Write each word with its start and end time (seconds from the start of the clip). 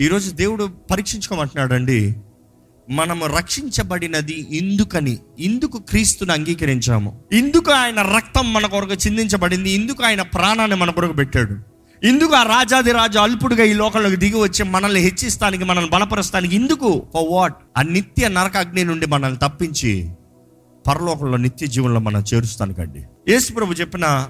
ఈరోజు 0.00 0.30
దేవుడు 0.30 0.70
పరీక్షించుకోమంటున్నాడండి 0.90 2.16
మనము 2.90 3.26
రక్షించబడినది 3.26 4.46
ఇందుకని 4.50 5.18
ఇందుకు 5.38 5.78
క్రీస్తుని 5.78 6.32
అంగీకరించాము. 6.32 7.20
ఇందుకు 7.32 7.72
ఆయన 7.72 8.02
రక్తం 8.02 8.52
మన 8.52 8.66
కొరకు 8.66 8.92
చిందించబడింది 8.92 9.70
ఇందుకు 9.70 10.04
ఆయన 10.04 10.22
ప్రాణాన్ని 10.22 10.76
మన 10.76 10.90
కొరకు 10.90 11.12
పెట్టాడు. 11.12 11.56
ఇందుకు 12.06 12.34
ఆ 12.34 12.42
రాజాది 12.42 12.92
రాజు 12.92 13.18
అల్పుడుగా 13.18 13.64
ఈ 13.64 13.72
లోకంలోకి 13.72 14.16
దిగి 14.16 14.40
వచ్చి 14.40 14.64
మనల్ని 14.64 15.00
హెచ్చిస్తానికి 15.00 15.64
మనల్ని 15.64 15.90
బలపరుస్తానికి 15.90 16.56
ఇందుకు? 16.56 17.06
ఫర్ 17.14 17.26
వాట్ 17.30 17.56
ఆ 17.78 17.82
నిత్య 17.82 18.28
నరక 18.28 18.56
అగ్ని 18.56 18.84
నుండి 18.84 19.06
మనల్ని 19.06 19.38
తప్పించి 19.38 20.10
పరలోకంలో 20.86 21.36
నిత్య 21.36 21.66
జీవనంలో 21.66 22.00
మనం 22.00 22.24
చేరుస్తానికండి. 22.34 23.04
యేసు 23.28 23.52
ప్రభు 23.52 23.72
చెప్పిన 23.72 24.28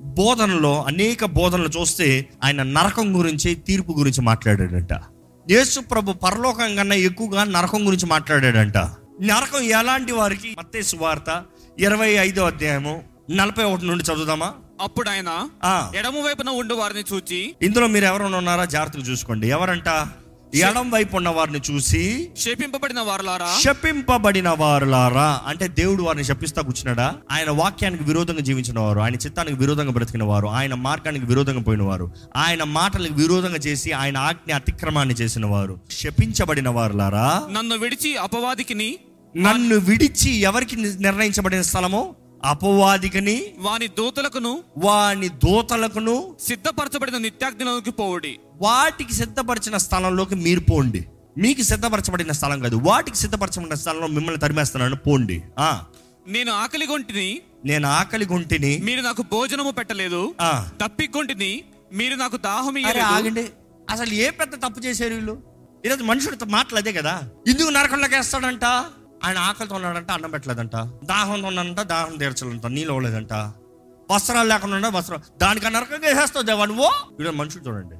బోధనలో 0.00 0.82
అనేక 0.82 1.24
బోధనలు 1.24 1.68
చూస్తే 1.68 2.28
ఆయన 2.44 2.62
నరకం 2.62 3.18
గురించి 3.18 3.54
తీర్పు 3.54 3.92
గురించి 3.92 4.20
మాట్లాడాడంట. 4.20 4.92
యేసు 5.50 5.80
ప్రభు 5.80 6.12
పరలోకం 6.12 6.76
కన్నా 6.76 6.94
ఎక్కువగా 6.94 7.44
నరకం 7.44 7.86
గురించి 7.86 8.06
మాట్లాడాడంట. 8.06 8.76
నరకం 9.22 9.60
ఎలాంటి 9.60 10.12
వారికి? 10.12 10.56
మత్తేసు 10.58 10.96
వార్త 10.96 11.42
ఇరవై 11.78 12.10
ఐదో 12.10 12.44
అధ్యాయము 12.44 13.02
నలభై 13.30 13.64
ఒకటి 13.64 13.86
నుండి 13.86 14.04
చదువుదామా? 14.12 14.52
అప్పుడు 14.80 15.08
ఆయన. 15.08 15.48
ఎడమ 15.98 16.12
వైపున 16.26 16.48
ఉండు 16.48 16.74
వారిని 16.74 17.04
చూచి 17.12 17.54
ఇందులో 17.62 17.86
మీరు 17.86 18.04
ఎవరైనా 18.04 18.38
ఉన్నారా? 18.38 18.64
జాగ్రత్తగా 18.64 19.02
చూసుకోండి. 19.02 19.48
ఎవరంట? 19.48 19.88
ఎడం 20.54 20.90
వైపు 20.90 21.16
ఉన్న 21.16 21.28
వారిని 21.28 21.60
చూసి 21.70 22.30
శపింపబడిన 22.38 23.00
వారులారా? 23.00 23.58
శపింపబడిన 23.60 24.48
వారులారా? 24.48 25.40
అంటే 25.46 25.68
దేవుడు 25.68 26.02
వారిని 26.02 26.24
శపిస్తా 26.24 26.62
కూర్చున్నాడా? 26.62 27.14
ఆయన 27.30 27.50
వాక్యానికి 27.50 28.04
విరోధంగా 28.04 28.40
జీవించిన 28.40 28.78
వారు 28.78 29.00
ఆయన 29.00 29.14
చిత్తానికి 29.14 29.56
విరోధంగా 29.56 29.90
బ్రతికిన 29.90 30.22
వారు 30.22 30.46
ఆయన 30.46 30.74
మార్గానికి 30.74 31.24
విరోధంగా 31.24 31.60
పోయిన 31.60 31.82
వారు 31.82 32.10
ఆయన 32.36 32.62
మాటలకు 32.62 33.14
విరోధంగా 33.14 33.56
చేసి 33.56 33.92
ఆయన 33.92 34.16
ఆజ్ఞ 34.16 34.52
అతిక్రమాన్ని 34.52 35.14
చేసిన 35.14 35.46
వారు 35.46 35.80
శపించబడిన 35.90 36.68
వారులారా? 36.68 37.42
నన్ను 37.52 37.76
విడిచి 37.76 38.16
అపవాదికిని 38.16 38.98
నన్ను 39.36 39.76
విడిచి 39.76 40.30
ఎవరికి 40.30 40.76
నిర్ణయించబడిన 40.76 41.62
స్థలము? 41.62 42.16
అపవాదికని 42.44 43.42
వాని 43.58 43.88
దూతలకును 43.88 44.60
వాని 44.78 45.28
దోతలకును 45.28 46.36
సిద్ధపరచబడిన 46.40 47.18
నిత్యాగ్నిలోకి 47.18 47.90
పోవుడి. 47.90 48.38
వాటికి 48.60 49.14
సిద్ధపరిచిన 49.14 49.76
స్థలంలోకి 49.76 50.34
మీరు 50.34 50.60
పోండి. 50.60 51.06
మీకు 51.38 51.62
సిద్ధపరచబడిన 51.62 52.32
స్థలం 52.32 52.60
కాదు. 52.60 52.76
వాటికి 52.76 53.16
సిద్ధపరచబడిన 53.16 53.74
స్థలంలో 53.74 54.06
మిమ్మల్ని 54.06 54.40
తరిమేస్తున్నాను. 54.40 54.96
పోండి. 54.96 55.42
ఆ. 55.58 55.84
నేను 56.28 56.52
ఆకలి 56.52 56.86
కొంటిని 56.86 57.40
నేను 57.64 57.88
ఆకలి 57.88 58.26
గుంటిని 58.32 58.78
మీరు 58.78 59.00
నాకు 59.00 59.22
భోజనము 59.22 59.70
పెట్టలేదు. 59.70 60.34
ఆ. 60.40 60.68
తప్పికొంటిని 60.82 61.64
మీరు 61.92 62.14
నాకు 62.14 62.36
దాహం 62.36 62.86
అరే 62.86 63.00
ఆగండి. 63.00 63.46
అసలు 63.90 64.10
ఏ 64.10 64.30
పెద్ద 64.30 64.54
తప్పు 64.54 64.80
చేశారు 64.80 65.14
వీళ్ళు? 65.14 65.42
ఈరోజు 65.86 66.04
మనుషుడితో 66.04 66.46
మాటలు 66.46 66.78
అదే 66.78 66.92
కదా. 66.92 67.22
ఎందుకు 67.48 67.68
నరకంలోకి 67.68 68.14
వేస్తాడంట? 68.16 68.64
ఆయన 69.24 69.38
ఆకలితో 69.38 69.74
ఉన్నాడంట 69.74 70.10
అన్నం 70.10 70.30
పెట్టలేదంట. 70.30 70.76
దాహంతో 71.04 71.46
ఉన్నాడంట 71.46 71.80
దాహం 71.80 72.16
తీర్చలేదంట 72.16 72.66
నీళ్ళు 72.66 72.92
ఇవ్వలేదంట. 72.92 73.32
వస్త్రాలు 74.10 74.48
లేకుండా 74.48 74.88
వస్త్రం 74.88 75.20
దానికి 75.38 75.66
నరకంగా 75.66 76.08
వేసేస్తావు 76.08 76.42
దేవా 76.42 76.64
నువ్వు? 76.64 77.22
ఈరోజు 77.22 77.36
మనుషులు 77.36 77.62
చూడండి. 77.62 77.94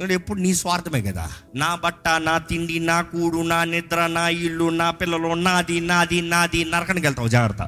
ఇక్కడ 0.00 0.14
ఎప్పుడు 0.16 0.40
నీ 0.40 0.50
స్వార్థమే 0.58 1.00
కదా? 1.02 1.24
నా 1.54 1.68
బట్ట 1.74 2.04
నా 2.26 2.34
తిండి 2.46 2.76
నా 2.82 2.98
కూడు 3.08 3.40
నా 3.48 3.58
నిద్ర 3.64 4.06
నా 4.08 4.22
ఇల్లు 4.44 4.66
నా 4.78 4.86
పిల్లలు 4.90 5.30
నాది 5.40 5.76
నాది 5.80 6.18
నాది 6.28 6.60
నరకానికి 6.64 7.06
వెళ్తావు 7.06 7.28
జాగ్రత్త. 7.28 7.62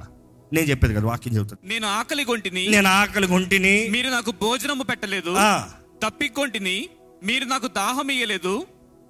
నేను 0.52 0.66
చెప్పేది 0.70 0.94
కదా 0.94 1.06
వాక్యం 1.06 1.34
చెబుతాను 1.36 1.68
నేను 1.68 1.86
ఆకలి 1.88 2.24
కొంటిని 2.24 2.62
నేను 2.68 2.88
ఆకలి 2.92 3.26
గుంటిని 3.26 3.74
మీరు 3.90 4.08
నాకు 4.08 4.32
భోజనము 4.40 4.82
పెట్టలేదు. 4.82 5.32
తప్పికొంటిని 6.02 6.76
మీరు 7.22 7.44
నాకు 7.44 7.66
దాహం 7.76 8.10
ఇయ్యలేదు 8.10 8.54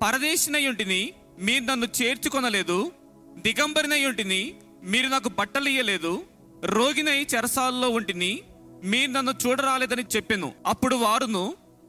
పరదేశినయుంటిని 0.02 1.00
మీరు 1.40 1.64
నన్ను 1.64 1.88
చేర్చుకొనలేదు 1.98 2.78
దిగంబరినయుంటిని 3.38 4.42
మీరు 4.84 5.08
నాకు 5.08 5.28
బట్టలు 5.38 5.68
ఇయ్యలేదు 5.68 6.12
రోగినై 6.70 7.26
చెరసాల్లో 7.34 7.90
ఉంటిని 7.90 8.32
మీరు 8.84 9.10
నన్ను 9.10 9.34
చూడరాలేదని 9.42 10.06
చెప్పెను. 10.16 10.50
అప్పుడు 10.66 10.96
వారును 10.96 11.44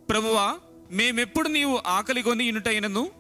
ప్రభువా 0.09 0.47
మేమెప్పుడు 0.93 1.49
నీవు 1.49 1.81
ఆకలిగొని 1.87 2.45
ఇనుటైనను 2.45 3.11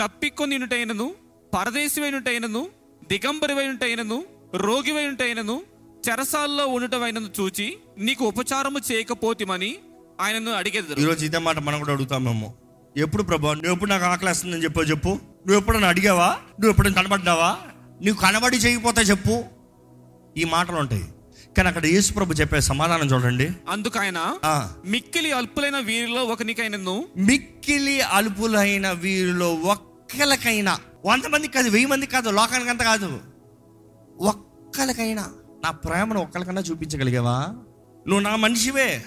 తప్పికొని 0.00 0.54
ఇనుటైనను 0.54 1.14
పరదేశమైనటైనను 1.54 2.68
దిగంబరివైనటైనను 3.08 4.24
రోగివైనటైనను 4.54 5.62
చెరసాల్లో 6.08 6.66
ఉండటమైనను 6.66 7.30
చూచి 7.40 7.78
నీకు 7.98 8.24
ఉపచారము 8.24 8.78
చేయకపోతిమని 8.92 9.78
ఆయనను 10.20 10.50
అడిగేది 10.50 11.02
ఈరోజు 11.02 11.24
ఇదే 11.24 11.38
మాట 11.38 11.58
మనం 11.58 11.78
కూడా 11.78 11.92
అడుగుతామేమో 11.92 12.54
ఎప్పుడు 12.96 13.22
ప్రభా 13.22 13.52
నువ్వు 13.54 13.72
ఎప్పుడు 13.72 13.90
నాకు 13.90 14.04
ఆకలేస్తుందని 14.04 14.64
చెప్పో 14.64 14.82
చెప్పు. 14.82 15.08
నువ్వు 15.46 15.56
ఎప్పుడన్నా 15.56 15.88
అడిగావా? 15.88 16.28
నువ్వు 16.60 16.70
ఎప్పుడైనా 16.70 17.02
కనబడ్డావా? 17.02 17.50
నువ్వు 18.02 18.20
కనబడి 18.20 18.56
చేయకపోతే 18.56 19.00
చెప్పు. 19.00 19.44
ఈ 20.36 20.44
మాటలు 20.44 20.76
ఉంటాయి. 20.76 21.04
కానీ 21.56 21.68
అక్కడ 21.68 21.86
యేసు 21.86 22.12
ప్రభు 22.12 22.32
చెప్పే 22.32 22.60
సమాధానం 22.60 23.06
చూడండి. 23.06 23.50
అందుకైన 23.68 24.36
ఆ. 24.44 24.72
మిక్కిలి 24.86 25.32
అల్పులైన 25.32 25.78
వీరిలో 25.78 26.24
ఒకనికైనను? 26.24 27.04
మిక్కిలి 27.16 28.00
అలుపులైన 28.00 28.90
వీరిలో 28.90 29.54
ఒక్కలకైనా. 29.54 30.78
వంద 31.06 31.24
మందికి 31.24 31.52
కాదు 31.52 31.68
వెయ్యి 31.68 31.86
మందికి 31.86 32.12
కాదు 32.12 32.30
లోకానికి 32.30 32.70
అంత 32.70 32.82
కాదు. 32.82 33.20
ఒక్కలకైనా. 34.20 35.28
నా 35.64 35.70
ప్రేమను 35.70 36.20
ఒక్కరికన్నా 36.20 36.62
చూపించగలిగావా? 36.62 37.46
నువ్వు 38.08 38.20
నా 38.20 38.36
మనిషివే. 38.36 39.04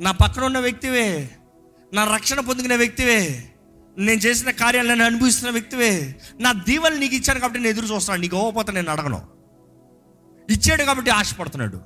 నా 0.00 0.10
పక్కన 0.10 0.44
ఉన్న 0.44 0.58
వ్యక్తివే. 0.58 1.30
నా 1.92 2.14
రక్షణ 2.14 2.40
పొందిన 2.40 2.74
వ్యక్తివే. 2.74 3.50
నేను 3.98 4.20
చేసిన 4.20 4.50
కార్యాలను 4.50 5.04
అనుభవిస్తున్న 5.04 5.50
వ్యక్తివే. 5.50 6.16
నా 6.40 6.52
దీవెనలు 6.52 6.98
నీకు 6.98 7.14
ఇచ్చాను 7.14 7.40
కాబట్టి 7.40 7.60
నేను 7.60 7.70
ఎదురు 7.70 7.94
చూస్తాను 7.94 8.20
నీకు 8.20 8.36
ఇవ్వకపోతే 8.36 8.72
నేను 8.72 8.90
అడగను 8.90 9.33
ఇచ్చాడు 10.50 10.82
కాబట్టి 10.82 11.10
ఆశపడుతున్నాడు. 11.10 11.80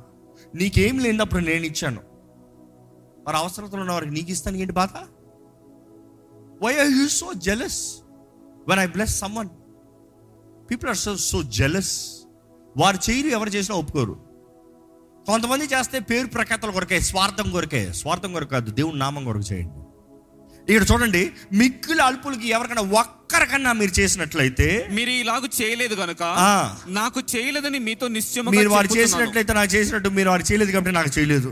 నీకేం 0.55 0.99
లేనప్పుడు 0.99 1.45
నేను 1.45 1.65
ఇచ్చాను. 1.65 2.01
మరి 3.27 3.37
అవసరతలు 3.37 3.81
ఉన్న 3.81 3.93
వారికి 3.93 4.13
నీకు 4.13 4.31
ఇస్తాను 4.31 4.57
ఏంటి 4.57 4.73
బాధ? 4.73 4.89
Why 6.63 6.79
are 6.79 6.89
you 6.89 7.09
so 7.09 7.33
jealous 7.33 7.97
when 8.69 8.81
I 8.81 8.87
bless 8.87 9.19
someone 9.19 9.49
people 10.71 10.89
are 10.89 10.97
so 10.97 11.17
so 11.17 11.43
jealous 11.43 12.17
వారు 12.77 13.11
చేయరు 13.11 13.29
ఎవరు 13.29 13.49
చేసినా 13.49 13.77
ఒప్పుకోరు. 13.77 14.17
కొంతమంది 15.27 15.65
చేస్తే 15.65 15.99
పేరు 15.99 16.27
ప్రఖ్యాతల 16.27 16.71
కొరకే 16.71 17.01
స్వార్థం 17.01 17.51
కొరకే. 17.51 17.93
స్వార్థం 17.93 18.33
కొరకు 18.33 18.51
కాదు 18.51 18.71
దేవుని 18.71 18.99
నామం 18.99 19.25
కొరకు 19.25 19.53
చేయండి. 19.53 19.75
ఇక్కడ 20.73 20.87
చూడండి 20.93 21.33
మిక్కుల 21.53 22.01
అల్పులకి 22.01 22.49
ఎవరికైనా 22.49 22.83
ఒక్కరికన్నా 23.39 23.73
మీరు 23.73 23.93
చేసినట్లయితే 24.01 24.67
మీరు 24.91 25.11
ఇలాగ 25.11 25.43
చేయలేదు 25.59 25.95
గనుక 25.95 26.23
ఆ. 26.23 26.77
నాకు 26.89 27.21
చేయలేదని 27.33 27.79
మీతో 27.79 28.09
నిశ్చయముగా 28.09 28.55
మీరు 28.57 28.69
వారు. 28.69 28.89
చేసినట్లయితే 28.97 29.53
నాకు 29.53 29.71
చేసినట్టు 29.73 30.09
మీరు 30.09 30.31
వారు 30.31 30.43
చేయలేదు 30.43 30.71
కాబట్టి 30.71 30.95
నాకు 30.95 31.19
చేయలేదు. 31.19 31.51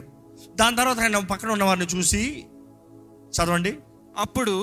దాని 0.54 0.76
తర్వాత 0.76 0.98
ఆయన 1.00 1.18
పక్కన 1.24 1.50
ఉన్న 1.50 1.64
వారిని 1.64 1.86
చూసి 1.96 2.22
చదవండి. 3.32 3.72
అప్పుడు. 4.18 4.54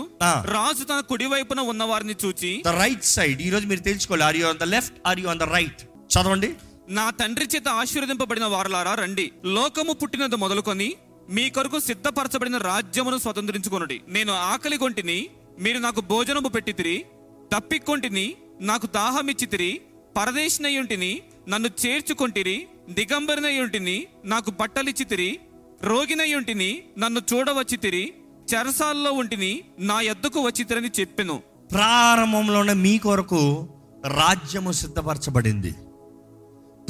రాజు 0.47 0.83
తన 0.83 0.99
కుడి 1.09 1.25
వైపున 1.25 1.59
ఉన్న 1.61 1.83
వారిని 1.83 2.15
చూచి 2.25 2.51
ద 2.65 2.73
రైట్ 2.77 3.05
సైడ్ 3.05 3.41
ఈ 3.41 3.49
రోజు 3.49 3.67
మీరు 3.67 3.79
తెలుసుకోవాలి. 3.79 4.23
Are 4.23 4.37
you 4.37 4.45
on 4.47 4.57
the 4.57 4.63
left 4.63 4.95
are 5.07 5.19
you 5.19 5.29
on 5.29 5.39
the 5.39 5.43
right 5.43 5.81
చదవండి. 6.13 6.49
నా 6.89 7.09
తండ్రి 7.09 7.47
చేత 7.55 7.67
ఆశీర్వదింపబడిన 7.67 8.45
వారలారా 8.45 8.95
రండి. 8.95 9.31
లోకము 9.45 9.93
పుట్టినది 9.93 10.35
మొదలుకొని 10.35 10.89
మీ 11.29 11.49
కొరకు 11.49 11.79
సిద్ధపరచబడిన 11.79 12.57
రాజ్యమును 12.69 13.17
స్వతంత్రించుకొనుడి. 13.17 14.01
నేను 14.07 14.33
ఆకలి 14.47 14.77
కొంటిని 14.77 15.19
మీరు 15.59 15.77
నాకు 15.77 16.01
భోజనము 16.01 16.47
పెట్టితిరి 16.47 17.05
తప్పికొంటిని 17.53 18.35
నాకు 18.61 18.87
దాహమిచ్చితిరి 18.87 19.81
పరదేశినయుంటిని 20.17 21.21
నన్ను 21.49 21.69
చేర్చుకొంటిరి 21.85 22.67
దిగంబరినయుంటిని 22.89 24.07
నాకు 24.25 24.51
బట్టలిచ్చితిరి 24.51 25.39
రోగినయుంటిని 25.83 26.83
నన్ను 26.97 27.21
చూడవచ్చితిరి 27.33 28.13
చెరసాల్లో 28.53 29.11
ఉంటిని 29.11 29.63
నా 29.79 30.01
ఎద్దుకు 30.01 30.39
వచ్చితిరని 30.39 30.91
చెప్పెను. 30.99 31.43
ప్రారంభంలోనే 31.71 32.73
మీ 32.73 32.97
కొరకు 32.97 33.69
రాజ్యము 34.07 34.71
సిద్ధపరచబడింది. 34.71 35.75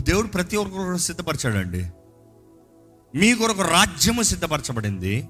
దేవుడు 0.01 0.27
ప్రతి 0.27 0.57
ఒక్కరు 0.57 0.97
సిద్ధపరచాడండి. 0.97 1.85
మీ 3.17 3.33
కొరకు 3.33 3.61
రాజ్యము 3.61 4.21
సిద్ధపరచబడింది. 4.21 5.29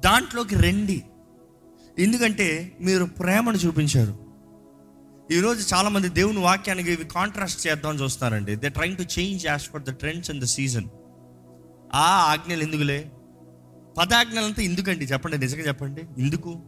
దాంట్లోకి 0.00 0.54
రండి. 0.54 1.02
ఎందుకంటే 1.98 2.76
మీరు 2.80 3.04
ప్రేమను 3.04 3.56
చూపించారు. 3.56 4.28
ఈరోజు 5.32 5.74
చాలామంది 5.74 6.08
దేవుని 6.08 6.38
వాక్యానికి 6.38 6.92
ఇవి 6.92 7.04
కాంట్రాస్ట్ 7.04 7.66
చేద్దామని 7.66 8.02
చూస్తారండి 8.02 8.56
they 8.56 8.68
trying 8.68 8.96
to 8.96 9.02
change 9.02 9.46
as 9.46 9.62
per 9.62 9.82
the 9.82 9.92
trends 9.92 10.30
and 10.30 10.42
the 10.42 10.46
season 10.46 10.84
ఆ 11.94 12.32
ఆజ్ఞలు 12.32 12.62
ఎందుకులే? 12.62 13.12
పదాజ్ఞలంతా 13.98 14.62
ఎందుకండి? 14.62 15.04
చెప్పండి 15.04 15.38
నిజంగా 15.38 15.62
చెప్పండి. 15.62 16.02
ఎందుకు? 16.18 16.62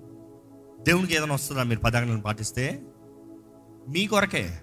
దేవునికి 0.80 1.14
ఏదైనా 1.14 1.34
వస్తుందా 1.34 1.62
మీరు 1.62 1.80
పదాజ్ఞలను 1.80 2.22
పాటిస్తే? 2.22 2.82
మీ 3.88 4.06
కొరకే. 4.06 4.60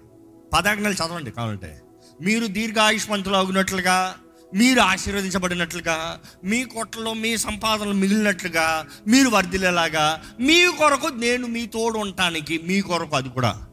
పదాజ్ఞలు 0.52 0.92
చదవండి 0.92 1.30
కావాలంటే. 1.30 1.82
మీరు 2.20 2.46
దీర్ఘాయుష్మంతులు 2.46 3.34
అవునట్లుగా 3.34 4.14
మీరు 4.54 4.80
ఆశీర్వదించబడినట్లుగా 4.80 6.20
మీ 6.44 6.64
కొట్టలో 6.64 7.14
మీ 7.14 7.36
సంపాదనలు 7.36 7.92
మిగిలినట్లుగా 7.92 8.86
మీరు 9.08 9.28
వర్ధిల్లేలాగా 9.28 10.22
మీ 10.40 10.66
కొరకు 10.78 11.06
నేను 11.06 11.46
మీ 11.46 11.66
తోడు 11.66 11.98
ఉండటానికి 11.98 12.58
మీ 12.58 12.80
కొరకు 12.80 13.16
అది 13.16 13.28
కూడా 13.28 13.66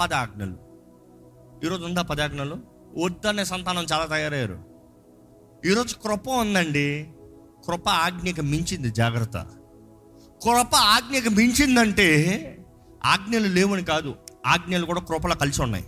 పదాజ్ఞలు. 0.00 0.56
ఈరోజు 1.64 1.84
ఉందా 1.84 2.02
పదాజ్ఞలు? 2.02 2.58
వద్దనే 3.04 3.44
సంతానం 3.44 3.86
చాలా 3.92 4.04
తయారయ్యారు. 4.04 4.64
ఈరోజు 5.66 5.94
కృప 5.94 6.28
ఉందండి. 6.28 7.08
కృప 7.66 7.88
ఆజ్ఞకి 7.88 8.42
మించింది 8.42 8.90
జాగ్రత్త. 8.90 9.36
కృప 10.42 10.74
ఆజ్ఞకి 10.74 11.28
మించిందంటే 11.28 12.58
ఆజ్ఞలు 13.04 13.46
లేవని 13.46 13.84
కాదు 13.84 14.14
ఆజ్ఞలు 14.46 14.86
కూడా 14.86 15.00
కృపలో 15.00 15.34
కలిసి 15.34 15.62
ఉన్నాయి. 15.62 15.84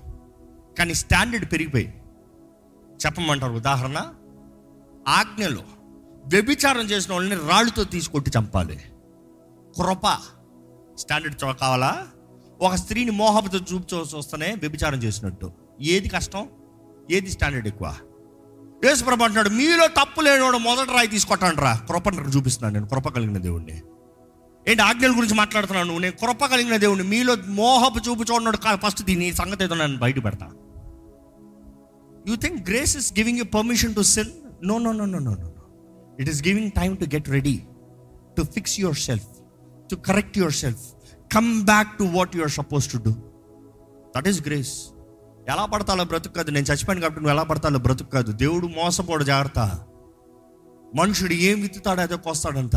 కానీ 0.79 0.95
స్టాండర్డ్ 0.95 1.53
పెరిగిపోయి 1.53 1.95
చెప్పమంటారు. 3.07 3.53
ఉదాహరణ 3.53 4.01
ఆజ్ఞలు 5.09 5.63
వ్యభిచారం 6.27 6.81
చేసిన 6.81 7.13
వాళ్ళని 7.13 7.41
రాళ్ళతో 7.49 7.85
తీసుకొట్టి 7.85 8.31
చంపాలి. 8.39 8.77
కృప 9.77 10.19
స్టాండర్డ్ 10.99 11.37
కావాలా? 11.37 12.07
ఒక 12.61 12.75
స్త్రీని 12.75 13.11
మోహపతో 13.11 13.59
చూపు 13.59 14.17
వస్తేనే 14.17 14.55
వ్యభిచారం 14.55 14.99
చేసినట్టు. 15.03 15.53
ఏది 15.81 16.09
కష్టం? 16.09 16.49
ఏది 17.11 17.31
స్టాండర్డ్ 17.31 17.69
ఎక్కువ? 17.69 17.95
యేసుప్రభు 18.85 19.23
అంటున్నాడు 19.23 19.49
మీలో 19.49 19.87
తప్పు 19.87 20.21
లేనివాడు 20.21 20.57
మొదటి 20.57 20.93
రాయి 20.93 21.09
తీసుకొట్టాను 21.09 21.57
కృపను 21.87 22.21
చూపిస్తున్నాను. 22.21 22.75
నేను 22.75 22.87
కృప 22.87 23.09
కలిగిన 23.09 23.39
దేవుణ్ణి. 23.39 23.83
ఏంటి 24.69 24.83
ఆజ్ఞల 24.83 25.11
గురించి 25.11 25.35
మాట్లాడుతున్నాను 25.35 25.87
నువ్వు? 25.87 26.03
నేను 26.03 26.27
కృప 26.27 26.45
కలిగిన 26.47 26.77
దేవుణ్ణి. 26.77 27.09
మీలో 27.09 27.37
మోహపు 27.47 28.09
చూపు 28.09 28.33
చూడన్నాడు 28.33 28.57
ఫస్ట్ 28.57 29.03
దీని 29.03 29.33
సంగతి 29.33 29.65
ఏదో 29.65 29.75
నేను 29.75 29.99
బయట 29.99 30.25
పెడతాను 30.25 30.62
you 32.29 32.37
think 32.37 32.71
grace 32.71 32.97
is 32.97 33.13
giving 33.13 33.39
you 33.39 33.45
permission 33.45 33.95
to 33.95 34.01
sell 34.01 34.33
no 34.65 34.79
no 34.79 34.93
no 34.93 35.05
no 35.05 35.19
no 35.19 35.35
no 35.35 35.53
it 36.21 36.31
is 36.31 36.43
giving 36.43 36.71
time 36.71 36.97
to 36.97 37.05
get 37.05 37.29
ready 37.29 37.63
to 38.37 38.43
fix 38.43 38.81
yourself 38.97 39.27
to 39.91 39.97
correct 39.97 40.39
yourself 40.53 40.81
come 41.33 41.63
back 41.63 41.99
to 41.99 42.05
what 42.05 42.37
you 42.37 42.43
are 42.43 42.51
suppose 42.51 42.93
to 42.93 42.99
do 42.99 43.13
that 44.17 44.29
is 44.29 44.41
grace 44.47 44.75
ఎలా 45.49 45.67
పడతాలో 45.67 46.05
బ్రతుకు 46.05 46.35
కాదు 46.35 46.51
నేను 46.51 46.67
చచ్చిపోయాను 46.67 47.01
కాబట్టి 47.01 47.21
నువ్వు 47.21 47.35
ఎలా 47.35 47.43
పడతాలో 47.43 47.79
బ్రతుకు 47.79 48.11
కాదు 48.11 48.33
దేవుడు 48.33 48.67
మోసపోడు 48.67 49.25
జాగ్రత్త. 49.25 49.59
మనుషుడు 50.95 51.33
ఏం 51.33 51.61
విత్తుతాడో 51.61 52.03
అదే 52.03 52.17
కోస్తాడంత 52.17 52.77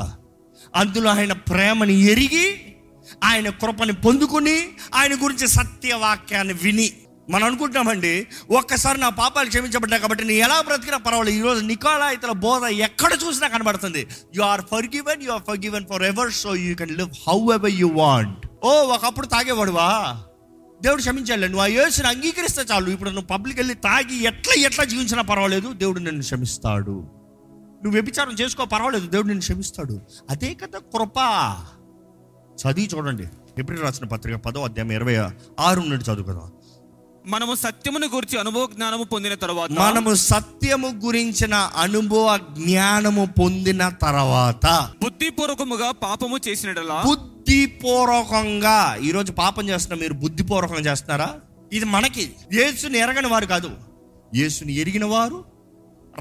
అందులో 0.75 1.09
ఆయన 1.09 1.33
ప్రేమని 1.33 2.01
ఎరిగి 2.01 2.45
ఆయన 3.23 3.49
కృపని 3.49 3.93
పొందుకుని 3.93 4.57
ఆయన 4.95 5.13
గురించి 5.23 5.47
సత్యవాక్యాన్ని 5.47 6.53
విని 6.53 6.93
మనం 7.29 7.43
అనుకుంటున్నామండి 7.43 8.27
ఒక్కసారి 8.51 8.99
నా 8.99 9.09
పాపాలు 9.09 9.49
క్షమించబడ్డా 9.49 9.97
కాబట్టి 9.97 10.23
నేను 10.23 10.39
ఎలా 10.39 10.61
బ్రతికినా 10.61 10.97
పర్వాలేదు. 10.97 11.37
ఈరోజు 11.37 11.65
నికోలా 11.65 12.11
ఇతర 12.11 12.31
బోధ 12.31 12.63
ఎక్కడ 12.63 13.11
చూసినా 13.27 13.47
కనబడుతుంది. 13.47 14.07
You 14.35 14.41
are 14.41 14.61
forgiven 14.85 15.23
you 15.23 15.31
are 15.31 15.41
forgiven 15.57 15.85
forever 16.03 16.31
so 16.31 16.55
you 16.55 16.75
can 16.75 16.97
live 16.97 17.09
however 17.53 17.71
you 17.71 17.89
want 17.89 18.47
ఓ 18.63 18.69
ఒకప్పుడు 18.69 19.27
తాగేవాడువా? 19.27 20.23
దేవుడు 20.81 21.01
క్షమించాలి 21.01 21.49
నువ్వు 21.49 21.63
ఆ 21.63 21.65
యేసుని 21.65 22.07
అంగీకరిస్తే 22.07 22.61
చాలు. 22.71 22.89
ఇప్పుడు 22.89 23.09
నువ్వు 23.09 23.27
పబ్లిక్ 23.27 23.59
వెళ్ళి 23.59 23.73
తాగి 23.73 24.23
ఎట్లా 24.23 24.53
ఎట్లా 24.53 24.83
జీవించినా 24.83 25.21
పర్వాలేదు. 25.21 25.73
దేవుడు 25.73 25.99
నిన్ను 25.99 26.21
క్షమిస్తాడు. 26.21 26.91
నువ్వు 26.91 27.91
వ్యభిచారం 27.91 28.31
చేసుకో 28.31 28.65
పర్వాలేదు. 28.65 29.07
దేవుడు 29.07 29.27
నిన్ను 29.27 29.41
క్షమిస్తాడు. 29.41 30.01
అదే 30.29 30.53
కదా 30.53 30.79
కృప. 30.79 31.17
చదివి 32.61 32.89
చూడండి. 32.95 33.23
ఎప్పుడు 33.57 33.81
రాసిన 33.81 34.05
పత్రిక 34.05 34.35
పదో 34.35 34.63
అధ్యాయం 34.63 34.91
ఇరవై 34.91 35.15
ఆరు 35.59 35.81
నుండి 35.81 36.03
చదువుకుందాం. 36.03 36.51
మనము 37.27 37.55
సత్యమును 37.55 38.07
గురించి 38.07 38.37
అనుభవ 38.39 38.65
జ్ఞానము 38.73 39.03
పొందిన 39.03 39.33
తరువాత 39.33 39.71
మనము 39.79 40.13
సత్యము 40.23 40.87
గురించిన 41.05 41.55
అనుభవ 41.75 42.37
జ్ఞానము 42.37 43.25
పొందిన 43.39 43.89
తర్వాత 44.01 44.65
బుద్ధిపూర్వకముగా 45.03 45.91
పాపము 45.91 46.37
చేసినడలా 46.47 47.03
బుద్ధిపూర్వకంగా 47.05 48.77
ఈరోజు 49.01 49.31
పాపం 49.31 49.69
చేస్తున్నా 49.69 50.01
మీరు 50.01 50.13
బుద్ధిపూర్వకంగా 50.13 50.91
చేస్తున్నారా? 50.91 51.29
ఇది 51.73 51.85
మనకి 51.85 52.23
యేసుని 52.53 52.97
ఎరగని 52.97 53.27
వారు 53.27 53.45
కాదు. 53.45 53.69
యేసుని 54.35 54.75
ఎరిగిన 54.75 55.05
వారు 55.05 55.45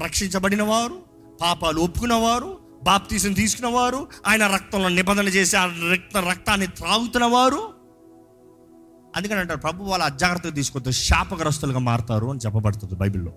రక్షించబడిన 0.01 0.63
వారు 0.63 0.97
పాపాలు 1.41 1.81
ఒప్పుకున్న 1.81 2.13
వారు 2.13 2.49
బాప్తీసం 2.83 3.33
తీసుకున్న 3.33 3.73
వారు 3.73 4.07
ఆయన 4.27 4.47
రక్తంలో 4.47 4.89
నిబంధన 4.89 5.27
చేసి 5.27 5.57
ఆ 5.57 5.65
రక్త 5.91 6.17
రక్తాన్ని 6.29 6.67
త్రాగుతున్న 6.67 7.25
వారు 7.25 7.61
అందుకని 9.15 9.39
అంటారు 9.39 9.59
ప్రభు 9.59 9.83
వాళ్ళ 9.83 10.03
అజాగ్రత్తగా 10.03 10.53
తీసుకొస్తే 10.53 10.91
శాపగ్రస్తులుగా 10.91 11.79
మారుతారు 11.79 12.27
అని 12.27 12.39
చెప్పబడుతుంది 12.45 12.95
బైబిల్లో. 12.95 13.33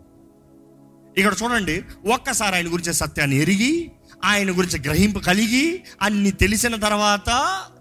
ఇక్కడ 1.18 1.34
చూడండి 1.42 1.84
ఒక్కసారి 2.06 2.56
ఆయన 2.56 2.66
గురించి 2.66 2.94
సత్యాన్ని 2.94 3.36
ఎరిగి 3.36 3.90
ఆయన 4.24 4.50
గురించి 4.50 4.80
గ్రహింపు 4.80 5.18
కలిగి 5.18 5.84
అన్ని 6.02 6.30
తెలిసిన 6.30 6.76
తర్వాత 6.76 7.30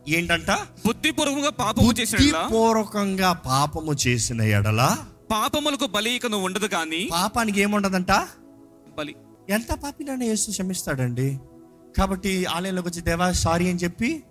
ఏంటంట? 0.07 0.51
బుద్ధిపూర్వకంగా 0.85 1.49
పాపము 1.49 1.91
చేసినడలా 1.91 2.39
బుద్ధిపూర్వకంగా 2.39 3.33
పాపము 3.33 3.93
చేసిన 3.93 4.41
ఎడల? 4.41 4.97
పాపములకు 5.31 5.87
బలి 5.87 6.21
ఉండదు 6.35 6.65
కానీ 6.65 7.09
పాపానికి 7.11 7.61
ఏముండదంట? 7.61 8.11
బలి. 8.97 9.15
ఎంత 9.49 9.73
పాపినైనా 9.73 10.25
యేసు 10.25 10.51
క్షమిస్తాడండి. 10.51 11.39
కాబట్టి 11.97 12.45
ఆలయంలోకి 12.45 12.87
వచ్చి 12.87 13.01
దేవా 13.01 13.31
సారీ 13.31 13.69
అని 13.69 13.79
చెప్పి 13.79 14.23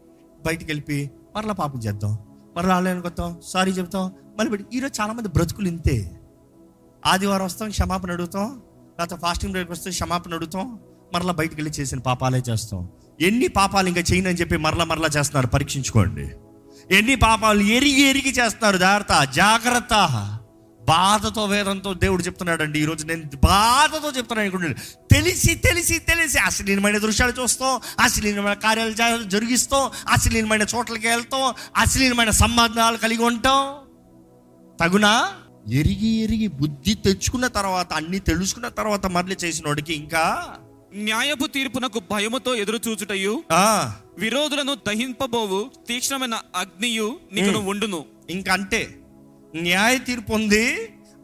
బయటికి 0.46 0.72
వెళ్ళి 0.72 1.10
మరలా 1.36 1.52
పాపం 1.52 1.78
చేద్దాం. 1.78 2.18
మరి 2.56 2.72
ఆలయానికి 2.72 3.06
వస్తాం 3.06 3.40
సారీ 3.44 3.72
చెప్తాం. 3.72 4.12
మళ్ళీ 4.38 4.64
ఈరోజు 4.72 5.02
చాలామంది 5.02 5.28
బ్రతుకులు 5.28 5.68
ఇంతే. 5.68 6.20
ఆదివారం 7.06 7.44
వస్తాం 7.44 7.70
క్షమాపణ 7.70 8.12
అడుగుతాం. 8.12 8.62
లేకపోతే 9.00 9.20
ఫాస్టింగ్ 9.22 9.52
బ్రేక్ 9.52 9.70
వస్తే 9.70 9.90
క్షమాపణ 9.90 10.34
అడుగుతాం. 10.34 10.78
మరలా 11.14 11.32
బయటికి 11.32 11.56
వెళ్ళి 11.56 11.80
చేసిన 11.80 11.98
పాపాలే 11.98 12.42
చేస్తాం. 12.50 12.88
ఎన్ని 13.20 13.48
పాపాలు 13.48 13.88
ఇంకా 13.88 14.00
చేయనని 14.00 14.34
చెప్పి 14.34 14.56
మరలా 14.56 14.84
మరలా 14.84 15.08
చేస్తున్నారు 15.16 15.46
పరీక్షించుకోండి. 15.46 16.30
ఎన్ని 16.96 17.14
పాపాలు 17.14 17.60
ఎరిగి 17.60 18.00
ఎరిగి 18.00 18.30
చేస్తున్నారు 18.30 18.76
జాగ్రత్త 18.76 19.32
జాగ్రత్త. 19.34 20.35
బాధతో 20.88 21.44
వేదంతో 21.44 21.94
దేవుడు 21.94 22.22
చెప్తున్నాడండి. 22.22 22.78
ఈరోజు 22.80 23.06
నేను 23.06 23.22
బాధతో 23.44 24.08
చెప్తున్నాను 24.10 24.40
అనుకుంటున్నాను. 24.40 25.06
తెలిసి 25.14 25.54
తెలిసి 25.54 25.98
తెలిసి 25.98 26.38
అశ్లీలమైన 26.38 26.98
దృశ్యాలు 26.98 27.32
చూస్తాం 27.42 27.80
అశ్లీలమైన 28.00 28.52
కార్యాలు 28.52 28.94
జరిగిస్తాం 29.22 29.90
అశ్లీలమైన 30.08 30.62
చోట్లకి 30.62 31.08
వెళ్తాం 31.08 31.54
అశ్లీలమైన 31.76 32.30
సంబంధాలు 32.30 32.96
కలిగి 32.96 33.22
ఉంటాం. 33.22 33.60
తగునా? 34.80 35.32
ఎరిగి 35.72 36.08
ఎరిగి 36.08 36.46
బుద్ధి 36.46 36.94
తెచ్చుకున్న 36.94 37.46
తర్వాత 37.46 37.92
అన్ని 37.92 38.18
తెలుసుకున్న 38.18 38.68
తర్వాత 38.68 39.06
మరలి 39.06 39.36
చేసినోడికి 39.44 39.92
ఇంకా? 39.94 40.56
న్యాయపు 40.94 41.46
తీర్పునకు 41.46 42.00
భయముతో 42.10 42.54
ఎదురు 42.54 42.80
చూచుటయు 42.88 43.42
ఆ, 43.52 43.92
విరోధులను 44.18 44.74
దహింపబోవు 44.74 45.70
తీక్ష్ణమైన 45.88 46.40
అగ్నియు 46.56 47.20
నీకు 47.32 47.58
ఉండును. 47.58 48.04
ఇంకా 48.30 48.52
అంటే 48.52 48.99
న్యాయ 49.54 49.98
తీర్పు 49.98 50.32
ఉంది 50.32 50.76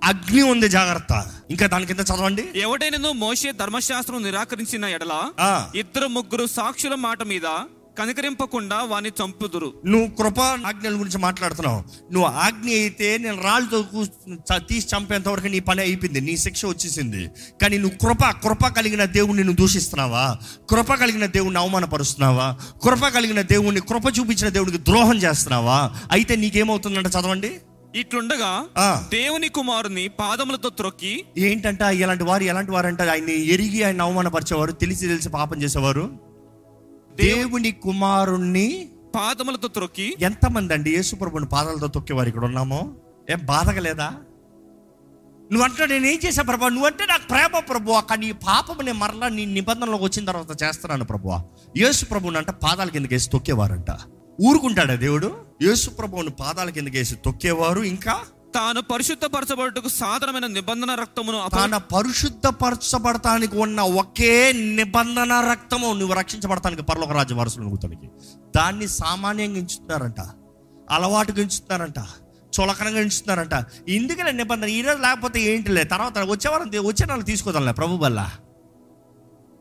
అగ్ని 0.04 0.42
ఉంది 0.42 0.68
జాగ్రత్త. 0.68 1.26
ఇంకా 1.50 1.66
దాని 1.66 1.86
కింద 1.86 2.00
చదవండి. 2.00 2.44
ఎవడైనను 2.54 3.12
మోషే 3.12 3.52
ధర్మశాస్త్రం 3.52 4.22
నిరాకరించిన 4.22 4.84
ఎడల. 4.84 5.14
ఇద్దరు 5.74 6.06
ముగ్గురు 6.06 6.46
సాక్షుల 6.46 6.94
మాట 6.94 7.22
మీద 7.22 7.48
కనికరింపకుండా 7.98 8.76
వాని 8.82 9.08
చంపుదురు. 9.08 9.72
నువ్వు 9.86 10.08
కృప 10.16 10.40
ఆజ్ఞల 10.40 10.92
గురించి 10.92 11.18
మాట్లాడుతున్నావు. 11.18 12.12
నువ్వు 12.12 12.30
ఆజ్ఞ 12.30 12.68
అయితే 12.68 13.18
నేను 13.18 13.42
రాళ్ళతో 13.42 14.58
తీసి 14.58 14.86
చంపేంత 14.96 15.28
వరకు 15.28 15.46
నీ 15.46 15.60
పని 15.60 15.80
అయిపోయింది 15.80 16.20
నీ 16.20 16.36
శిక్ష 16.36 16.66
వచ్చేసింది. 16.66 17.28
కానీ 17.62 17.78
నువ్వు 17.78 17.98
కృప 17.98 18.24
కృప 18.24 18.66
కలిగిన 18.66 19.04
దేవుణ్ణి 19.04 19.44
నువ్వు 19.44 19.56
దూషిస్తున్నావా? 19.56 20.36
కృప 20.70 20.94
కలిగిన 20.94 21.26
దేవుణ్ణి 21.26 21.60
అవమానపరుస్తున్నావా? 21.60 22.56
కృప 22.82 23.06
కలిగిన 23.06 23.40
దేవుణ్ణి 23.40 23.80
కృప 23.80 24.18
చూపించిన 24.18 24.48
దేవునికి 24.48 24.78
ద్రోహం 24.78 25.16
చేస్తున్నావా? 25.16 25.90
అయితే 26.12 26.36
నీకేమవుతుందంటే 26.36 27.08
చదవండి. 27.08 27.52
ఇట్లుండగా. 27.96 28.50
దేవుని 29.08 29.49
కుమారుని 29.49 30.08
పాదములతో 30.08 30.68
త్రొక్కి 30.68 31.25
ఏంటంట 31.38 31.80
ఇలాంటి 31.80 32.25
వారు 32.25 32.42
ఎలాంటి 32.42 32.70
వారు 32.70 32.87
అంటే 32.87 33.08
ఆయన్ని 33.08 33.37
ఎరిగి 33.46 33.82
ఆయన 33.82 34.02
అవమానపరిచేవారు 34.02 34.72
తెలిసి 34.72 35.08
తెలిసి 35.08 35.28
పాపం 35.28 35.62
చేసేవారు. 35.62 36.04
దేవుని 37.16 37.70
కుమారుణ్ణి 37.70 38.88
పాదములతో 39.14 39.68
త్రొక్కి 39.68 40.14
ఎంతమంది 40.20 40.75
అండి 40.75 40.90
యేసుప్రభుని 40.90 41.46
పాదాలతో 41.46 41.87
తొక్కేవారు 41.87 42.28
ఇక్కడ 42.28 42.44
ఉన్నామో. 42.44 42.80
ఏం 43.30 43.40
బాధగలేదా? 43.44 44.08
నువ్వు 45.52 45.64
అంటే 45.64 45.87
నేను 45.87 46.06
ఏం 46.06 46.18
చేశా 46.26 46.42
ప్రభా? 46.42 46.68
నువ్వంటే 46.68 47.04
నాకు 47.04 47.28
ప్రేమ 47.28 47.58
ప్రభు 47.58 47.92
అక్కడ 47.92 48.18
నీ 48.18 48.32
పాపం 48.32 48.84
నేను 48.84 48.99
మరలా 48.99 49.28
నీ 49.28 49.44
నిబంధనలోకి 49.44 50.04
వచ్చిన 50.04 50.25
తర్వాత 50.25 50.62
చేస్తున్నాను 50.62 51.04
ప్రభు 51.04 51.32
యేసు 51.76 52.04
ప్రభుని 52.04 52.38
అంటే 52.38 52.52
పాదాల 52.52 52.88
కిందకి 52.88 53.14
వేసి 53.14 53.30
తొక్కేవారంట. 53.30 53.90
ఊరుకుంటాడా 54.40 54.94
దేవుడు? 54.94 55.44
యేసు 55.62 55.90
ప్రభువుని 55.90 56.30
పాదాల 56.30 56.70
కిందకి 56.70 56.98
వేసి 56.98 57.14
తొక్కేవారు 57.14 57.80
ఇంకా? 57.80 58.20
తాను 58.54 58.80
పరిశుద్ధపరచబడుటకు 58.82 59.88
సాధారణమైన 59.88 60.46
నిబంధన 60.46 60.94
రక్తమును 60.94 61.48
తన 61.64 61.76
పరిశుద్ధపరచబడటానికి 61.76 63.56
ఉన్న 63.56 63.80
ఒకే 63.80 64.52
నిబంధన 64.52 65.48
రక్తము 65.50 65.92
నువ్వు 65.92 66.14
రక్షించబడటానికి 66.14 66.82
పరలోక 66.82 67.10
రాజ్య 67.10 67.34
వారసులు 67.34 67.62
నువ్వుతానికి 67.62 68.06
దాన్ని 68.56 68.88
సామాన్యంగా 68.88 69.56
ఎంచుతున్నారంట. 69.56 70.20
అలవాటుగా 70.90 71.40
ఎంచుతున్నారంట. 71.42 71.98
చులకనంగా 72.60 73.00
ఇస్తున్నారంట 73.00 73.64
ఎందుకనే 73.88 74.32
నిబంధన. 74.32 74.68
ఈరోజు 74.68 74.98
లేకపోతే 74.98 75.40
ఏంటిలే? 75.40 75.84
తర్వాత 75.84 76.18
వచ్చేవారం 76.18 76.86
వచ్చే 76.86 77.06
నెల 77.06 77.20
తీసుకోదాంలే 77.20 77.72
ప్రభు 77.72 77.96
వల్ల. 77.96 78.30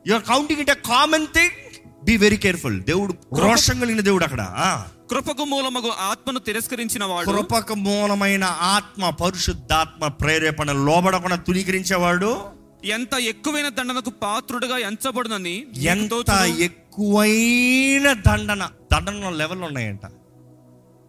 You're 0.07 0.23
counting 0.23 0.61
it 0.61 0.69
a 0.69 0.73
common 0.73 1.27
thing 1.27 1.70
be 2.03 2.17
very 2.17 2.38
careful 2.38 2.84
దేవుడు 2.84 3.13
రోషం 3.39 3.79
కలిగిన 3.79 4.01
దేవుడు 4.01 4.24
అక్కడ. 4.24 4.41
ఆ. 4.41 4.86
కృపకు 5.10 5.46
మూలమగు 5.46 5.89
ఆత్మను 5.89 6.39
తిరస్కరించిన 6.39 7.03
వాడు. 7.03 7.27
కృపకు 7.27 7.74
మూలమైన 7.74 8.43
ఆత్మ 8.43 9.10
పరిశుద్ధాత్మ 9.10 10.08
ప్రేరేపణ 10.08 10.72
లోబడకుండా 10.72 11.36
తునీకరించేవాడు 11.36 12.41
ఎంత 12.86 13.13
ఎక్కువైన 13.20 13.70
దండనకు 13.70 14.10
పాత్రుడుగా 14.10 14.77
ఎంచబడునని 14.77 15.67
ఎంత. 15.75 16.29
ఎక్కువైన 16.60 18.13
దండన 18.13 18.70
దండన 18.93 19.29
లెవెల్ 19.29 19.62
ఉన్నాయంట. 19.62 20.01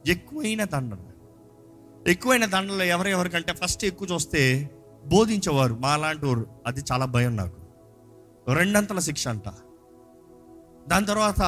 ఎక్కువైన 0.09 0.65
దండన. 0.65 0.99
ఎక్కువైన 2.09 2.45
దండలో 2.45 2.85
ఎవరెవరికంటే 2.85 3.53
ఫస్ట్ 3.53 3.85
ఎక్కువ 3.85 4.09
చూస్తే 4.13 4.71
బోధించేవారు. 5.07 5.75
మా 5.75 5.97
లాంటి 5.97 6.27
వారు. 6.27 6.47
అది 6.67 6.81
చాలా 6.93 7.05
భయం 7.05 7.37
నాకు. 7.37 7.57
రెండంతల 8.55 8.99
శిక్ష 8.99 9.29
అంట. 9.29 9.43
దాని 10.89 11.07
తర్వాత 11.07 11.43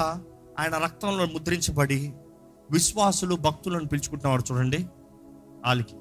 ఆయన 0.58 0.78
రక్తంలో 0.78 1.26
ముద్రించబడి 1.26 2.12
విశ్వాసులు 2.70 3.34
భక్తులను 3.36 3.84
పిలుచుకుంటున్నవారు 3.84 4.44
చూడండి 4.50 4.80
వాళ్ళకి 5.66 5.96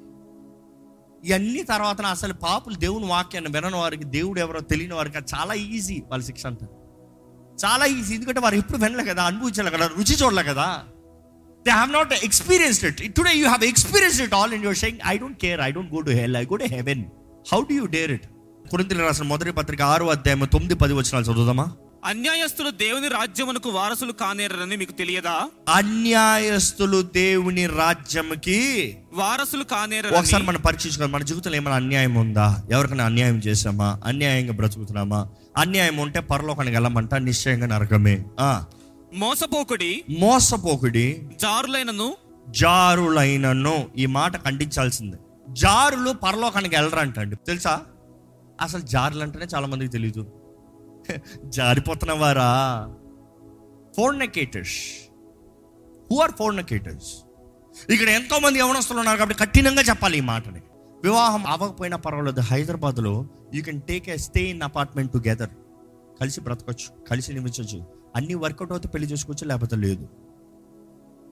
ఇవన్నీ 1.23 1.63
తర్వాత 1.63 2.01
అసలు 2.05 2.33
పాపులు 2.33 2.75
దేవుని 2.75 3.05
వాక్యాన్ని 3.05 3.51
వినని 3.51 3.75
వారికి 3.75 4.03
దేవుడు 4.03 4.39
ఎవరో 4.39 4.59
తెలియని 4.61 4.93
వారికి 4.93 5.17
చాలా 5.35 5.53
ఈజీ 5.53 6.03
వాళ్ళ 6.09 6.23
శిక్ష 6.23 6.45
అంతా. 6.45 6.65
చాలా 7.65 7.85
ఈజీ. 7.85 8.15
ఎందుకంటే 8.15 8.39
వారు 8.39 8.55
ఎప్పుడు 8.55 8.77
వినలే 8.77 9.03
కదా 9.03 9.23
అనుభవించలే 9.23 9.71
కదా 9.71 9.87
రుచి 9.87 10.15
చూడలే 10.15 10.43
కదా. 10.43 10.67
They 11.65 11.71
have 11.71 11.91
not 11.91 12.13
experienced 12.23 12.85
it 12.85 13.15
today 13.15 13.33
you 13.37 13.45
have 13.45 13.63
experienced 13.63 14.23
it 14.23 14.33
all 14.33 14.53
in 14.53 14.63
your 14.63 14.77
saying 14.77 14.99
I 15.05 15.17
don't 15.17 15.37
care 15.37 15.61
I 15.61 15.71
don't 15.71 15.93
go 15.93 16.01
to 16.01 16.09
hell 16.09 16.37
I 16.37 16.45
go 16.45 16.55
to 16.55 16.63
heaven 16.63 17.03
how 17.53 17.61
do 17.61 17.73
you 17.73 17.85
dare 17.85 18.11
it 18.11 18.25
కురింతలు 18.71 19.03
రాసిన 19.03 19.25
మొదటి 19.25 19.51
పత్రిక 19.51 19.81
ఆరు 19.81 20.05
అధ్యాయం 20.05 20.45
తొమ్మిది 20.45 20.75
పది 20.75 20.93
వచ్చినాలు 20.93 21.25
చదువుదామా? 21.25 21.67
అన్యాయస్తులు 22.05 22.69
దేవుని 22.69 23.07
రాజ్యమునకు 23.07 23.69
వారసులు 23.69 24.11
కానేరని 24.11 24.77
మీకు 24.77 24.91
తెలియదా? 24.91 25.49
అన్యాయస్తులు 25.69 27.01
దేవుని 27.01 27.65
రాజ్యంకి 27.65 28.95
వారసులు 29.13 29.61
ఒకసారి 29.61 30.15
కానేరని 30.15 30.43
మనం 30.43 30.61
పరీక్షించుకోవాలి 30.61 31.13
మన 31.13 31.23
జీవితంలో 31.23 31.57
ఏమైనా 31.57 31.75
అన్యాయం 31.75 32.15
ఉందా? 32.15 32.63
ఎవరికైనా 32.71 33.05
అన్యాయం 33.05 33.37
చేసామా 33.37 33.99
అన్యాయంగా 34.05 34.53
బ్రతుకుతున్నామా? 34.53 35.27
అన్యాయం 35.57 35.97
ఉంటే 35.97 36.19
పరలోకానికి 36.19 36.75
వెళ్ళమంట? 36.75 37.15
నిశ్చయంగా 37.15 37.67
నరకమే. 37.67 38.25
ఆ. 38.39 38.65
మోసపోకుడి 39.13 40.03
మోసపోకుడి 40.19 41.21
జారులైనను 41.41 42.15
జారులైనను 42.49 43.87
ఈ 43.97 44.05
మాట 44.05 44.45
ఖండించాల్సిందే. 44.45 45.17
జారులు 45.49 46.11
పరలోకానికి 46.11 46.75
వెళ్ళరంటండి. 46.75 47.35
తెలుసా? 47.35 47.81
అసలు 48.61 48.81
జారులు 48.81 49.23
అంటేనే 49.23 49.45
చాలా 49.55 49.67
మందికి 49.67 49.91
తెలియదు 49.91 50.42
జారిపోతున్న 51.45 52.13
వారా 52.13 52.49
ఫోర్నకేటర్స్ 53.97 54.77
హూ 56.11 56.19
ఆర్ 56.19 56.31
ఫోర్నకేటర్స్ 56.31 57.11
ఇక్కడ 57.89 58.09
ఎంతో 58.09 58.39
మంది 58.39 58.59
యవనస్తులు 58.59 58.97
ఉన్నారు 58.97 59.17
కాబట్టి 59.17 59.45
కఠినంగా 59.45 59.81
చెప్పాలి 59.81 60.17
ఈ 60.17 60.21
మాటని. 60.21 60.61
వివాహం 61.03 61.47
అవ్వకపోయినా 61.47 61.97
పర్వాలేదు. 61.97 62.39
హైదరాబాద్లో 62.39 63.25
you 63.53 63.63
can 63.63 63.81
take 63.81 64.09
a 64.09 64.17
stay 64.17 64.41
in 64.41 64.61
apartment 64.61 65.13
together 65.13 65.49
కలిసి 66.21 66.41
బ్రతకొచ్చు. 66.41 67.05
కలిసి 67.09 67.33
నిమించవచ్చు 67.33 67.85
అన్ని 68.15 68.35
వర్కౌట్ 68.35 68.71
అవుతే 68.71 68.89
పెళ్ళి 68.89 69.11
చేసుకోవచ్చు 69.11 69.47
లేకపోతే 69.47 69.75
లేదు. 69.75 70.09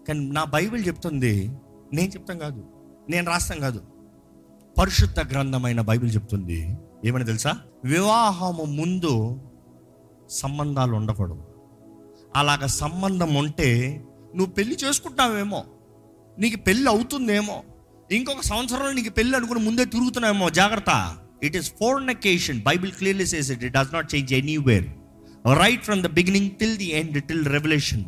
కానీ 0.07 0.31
నా 0.31 0.43
బైబిల్ 0.43 0.87
చెప్తుంది 0.87 1.51
నేను 1.93 2.11
చెప్తాం 2.11 2.39
కాదు. 2.39 2.63
నేను 3.09 3.27
రాస్తాం 3.27 3.59
కాదు. 3.59 3.81
పరిశుద్ధ 4.77 5.19
గ్రంథమైన 5.31 5.81
బైబిల్ 5.81 6.15
చెప్తుంది. 6.15 6.77
ఏమని 7.05 7.25
తెలుసా? 7.25 7.57
వివాహము 7.85 8.63
ముందు 8.63 9.41
సంబంధాలు 10.39 10.93
ఉండకూడదు. 10.99 11.43
అలాగ 12.35 12.65
సంబంధం 12.81 13.31
ఉంటే 13.41 13.69
నువ్వు 14.35 14.51
పెళ్ళి 14.57 14.75
చేసుకుంటావేమో 14.83 15.61
నీకు 16.39 16.57
పెళ్ళి 16.67 16.87
అవుతుందేమో 16.89 17.57
ఇంకొక 18.17 18.43
సంవత్సరంలో 18.51 18.91
నీకు 18.91 19.11
పెళ్ళి 19.17 19.33
అనుకుని 19.37 19.61
ముందే 19.65 19.85
తిరుగుతున్నావేమో 19.85 20.47
జాగ్రత్త. 20.59 20.91
It 21.47 21.55
is 21.59 21.69
fornication 21.79 22.59
Bible 22.69 22.91
clearly 22.99 23.27
says 23.33 23.49
it 23.51 23.63
it 23.67 23.73
does 23.77 23.93
not 23.93 24.09
change 24.13 24.31
anywhere 24.39 24.87
right 25.63 25.83
from 25.87 26.01
the 26.07 26.09
beginning 26.19 26.49
till 26.59 26.75
the 26.77 26.89
end 26.99 27.17
till 27.29 27.45
revolution 27.55 28.03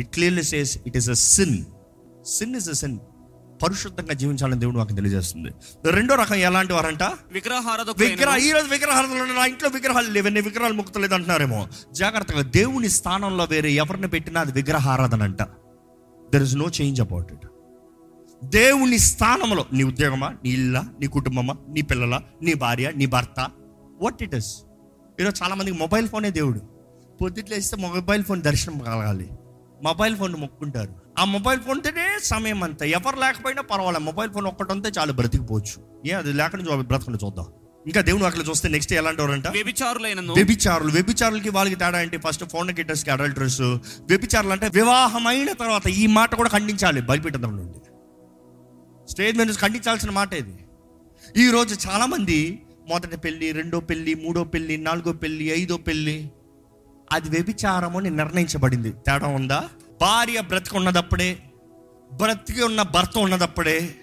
it 0.00 0.10
clearly 0.16 0.44
says 0.52 0.72
it 0.88 0.96
is 1.00 1.10
a 1.16 1.18
sin 1.34 1.56
sin 2.36 2.54
is 2.60 2.68
a 2.74 2.76
sin 2.82 2.96
పరిశుద్ధంగా 3.62 4.14
జీవించాలని 4.14 4.60
దేవుడు 4.60 4.76
నాకు 4.76 4.92
తెలియజేస్తుంది. 4.92 5.50
రెండో 5.90 6.14
రకం 6.14 6.34
ఎలాంటి 6.34 6.72
వారంట? 6.72 7.02
విగ్రహారాధకులైనను 7.02 8.16
విగ్రహ 8.16 8.36
ఈ 8.36 8.50
రోజు 8.50 9.32
నా 9.32 9.44
ఇంట్లో 9.46 9.68
విగ్రహాలు 9.68 10.10
లేవు 10.10 10.26
ఎన్ని 10.26 10.40
విగ్రహాలు 10.40 10.74
ముక్తలేదు 10.74 11.14
అంటున్నారేమో. 11.14 11.68
జాగ్రత్తగా 11.92 12.42
దేవుని 12.42 12.88
స్థానంలో 12.88 13.44
వేరే 13.44 13.72
ఎవరిని 13.72 14.08
పెట్టినా 14.08 14.40
అది 14.40 14.52
విగ్రహారాధన 14.52 15.22
అంట. 15.22 15.42
There 16.32 16.42
is 16.42 16.56
no 16.56 16.66
change 16.80 17.00
about 17.00 17.32
it 17.32 17.46
దేవుని 18.44 18.98
స్థానంలో 18.98 19.66
నీ 19.72 19.82
ఉద్యోగమా 19.82 20.28
నీ 20.44 20.50
ఇల్లా 20.50 20.84
నీ 21.00 21.06
కుటుంబమా 21.06 21.54
నీ 21.68 21.82
పిల్లల 21.82 22.20
నీ 22.42 22.54
భార్య 22.54 22.92
నీ 22.96 23.06
భర్త 23.06 23.50
వాట్ 24.00 24.22
ఇట్ 24.22 24.34
ఇస్ 24.34 24.56
ఈరోజు 25.20 25.42
చాలా 25.42 25.54
మందికి 25.54 25.76
మొబైల్ 25.76 26.08
ఫోనే 26.08 26.30
దేవుడు. 26.30 26.60
పొద్దుట్లో 27.22 27.56
ఇస్తే 27.56 27.76
మొబైల్ 27.76 28.24
ఫోన్ 28.24 28.42
దర్శనం 28.42 28.78
కలగాలి. 28.78 29.30
మొబైల్ 29.82 30.16
ఫోన్ 30.16 30.36
మొక్కుంటారు. 30.36 30.94
ఆ 31.18 31.24
మొబైల్ 31.24 31.60
ఫోన్తోనే 31.60 32.18
సమయం 32.22 32.62
అంతా. 32.62 32.86
ఎవరు 32.86 33.20
లేకపోయినా 33.20 33.62
పర్వాలేదు. 33.62 34.04
మొబైల్ 34.04 34.30
ఫోన్ 34.30 34.46
ఒక్కటి 34.46 34.72
ఉంటే 34.72 34.90
చాలు 34.98 35.12
బ్రతికిపోవచ్చు. 35.12 36.00
ఏ 36.06 36.10
అది 36.10 36.32
లేకుండా 36.32 36.76
బ్రతకుండా 36.76 37.18
చూద్దాం. 37.26 37.46
ఇంకా 37.86 38.00
దేవుని 38.00 38.26
అక్కడ 38.26 38.44
చూస్తే 38.50 38.68
నెక్స్ట్ 38.68 38.92
ఎలాంటి 38.92 39.22
వారంట 39.22 39.48
వ్యభిచారులైనను. 39.48 40.34
వ్యభిచారులు. 40.34 40.90
వ్యభిచారులకి 40.90 41.50
వాళ్ళకి 41.50 41.76
తేడా 41.76 42.02
ఏంటి? 42.02 42.16
ఫస్ట్ 42.16 42.44
ఫోన్కి 42.44 43.10
అడల్టర్స్ 43.10 43.60
వ్యభిచారులు 43.60 44.52
అంటే 44.52 44.68
వివాహమైన 44.68 45.52
తర్వాత 45.52 45.86
ఈ 45.86 46.06
మాట 46.06 46.34
కూడా 46.34 46.48
ఖండించాలి 46.48 47.00
బలిపీఠం 47.00 47.56
నుండి. 47.56 47.78
స్టేజ్ 49.10 49.38
మీద 49.38 49.46
ఖండించాల్సిన 49.54 50.10
మాట 50.10 50.34
ఇది. 50.34 50.58
ఈ 51.36 51.50
రోజు 51.50 51.88
చాలా 51.88 52.06
మంది 52.06 52.62
మొదటి 52.88 53.16
పెళ్ళి 53.16 53.52
రెండో 53.52 53.80
పెళ్ళి 53.80 54.14
మూడో 54.14 54.44
పెళ్ళి 54.44 54.76
నాలుగో 54.76 55.12
పెళ్ళి 55.12 55.44
ఐదో 55.44 55.76
పెళ్ళి 55.76 56.30
అది 57.12 57.28
వ్యభిచారము 57.28 57.98
అని 57.98 58.10
నిర్ణయించబడింది. 58.10 58.92
తేడా 58.92 59.26
ఉందా? 59.26 59.68
భార్య 60.00 60.40
బ్రతికి 60.40 60.76
ఉన్నదప్పుడే 60.76 61.38
బ్రతికి 62.12 62.62
ఉన్న 62.62 62.82
భర్త 62.82 63.18
ఉన్నదప్పుడే 63.18 63.94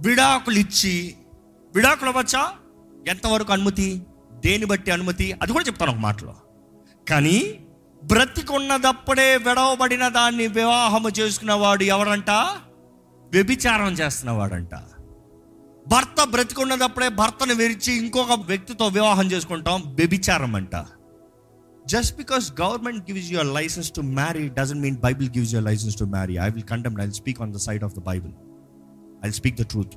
విడాకులు 0.00 0.58
ఇచ్చి 0.58 1.14
విడాకులు 1.74 2.10
అవ్వచ్చా? 2.10 2.52
ఎంతవరకు 3.08 3.52
అనుమతి? 3.52 4.02
దేని 4.32 4.64
బట్టి 4.64 4.90
అనుమతి? 4.90 5.32
అది 5.42 5.52
కూడా 5.52 5.64
చెప్తాను 5.66 5.92
ఒక 5.92 5.98
మాటలో. 5.98 6.34
కానీ 7.10 7.60
బ్రతికున్నదప్పుడే 8.04 9.36
విడవబడిన 9.36 10.08
దాన్ని 10.08 10.46
వివాహము 10.46 11.08
చేసుకున్నవాడు 11.08 11.82
ఎవరంట? 11.82 12.30
వ్యభిచారం 13.32 13.92
చేస్తున్నవాడంట. 13.92 14.74
భర్త 15.88 16.24
బ్రతికున్నదప్పుడే 16.24 17.08
భర్తను 17.08 17.54
విరిచి 17.54 17.92
ఇంకొక 17.92 18.32
వ్యక్తితో 18.32 18.86
వివాహం 18.86 19.26
చేసుకుంటాం 19.26 19.82
వ్యభిచారం 19.86 20.54
అంట 20.54 20.76
just 21.86 22.16
because 22.16 22.52
government 22.60 23.10
gives 23.10 23.30
your 23.30 23.46
license 23.46 23.92
to 23.92 24.00
marry 24.00 24.48
doesn't 24.48 24.80
mean 24.80 24.96
Bible 24.96 25.30
gives 25.30 25.54
your 25.54 25.64
license 25.64 25.96
to 25.96 26.04
marry 26.04 26.36
I 26.36 26.50
will 26.50 26.64
condemn 26.64 27.00
I 27.00 27.10
speak 27.10 27.42
on 27.42 27.52
the 27.52 27.56
side 27.56 27.84
of 27.84 27.94
the 27.94 27.98
Bible 27.98 28.32
I 29.24 29.30
speak 29.30 29.56
the 29.56 29.62
truth 29.62 29.92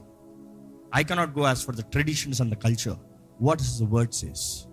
I 0.96 1.04
cannot 1.04 1.38
go 1.38 1.48
as 1.48 1.60
per 1.60 1.76
the 1.76 1.80
traditions 1.80 2.42
and 2.42 2.56
the 2.56 2.58
culture 2.58 2.96
what 3.42 3.62
is 3.62 3.80
the 3.80 3.84
word 3.84 4.26
is 4.26 4.68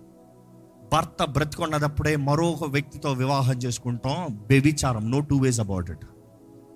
భర్త 0.93 1.23
బ్రతికున్నదప్పుడే 1.23 2.15
మరొక 2.15 2.63
వ్యక్తితో 2.63 3.11
వివాహం 3.11 3.55
చేసుకుంటాం. 3.57 4.39
బెబిచారం 4.47 5.11
no 5.11 5.19
two 5.19 5.37
ways 5.37 5.59
about 5.59 5.91
it 5.91 6.05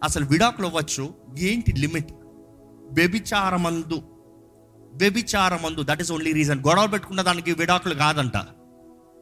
అసలు 0.03 0.25
విడాకులు 0.25 0.67
అవ్వచ్చు 0.67 1.09
ఏంటి 1.37 1.71
లిమిట్? 1.71 2.11
వ్యభిచారమందు. 2.91 4.01
వ్యభిచారమందు. 4.93 5.83
దట్ 5.83 6.01
ఈస్ 6.01 6.11
ఓన్లీ 6.11 6.33
రీజన్ 6.33 6.63
గొడవ 6.67 6.87
పెట్టుకున్న 6.87 7.21
దానికి 7.21 7.51
విడాకులు 7.51 7.93
కాదంట. 7.93 8.37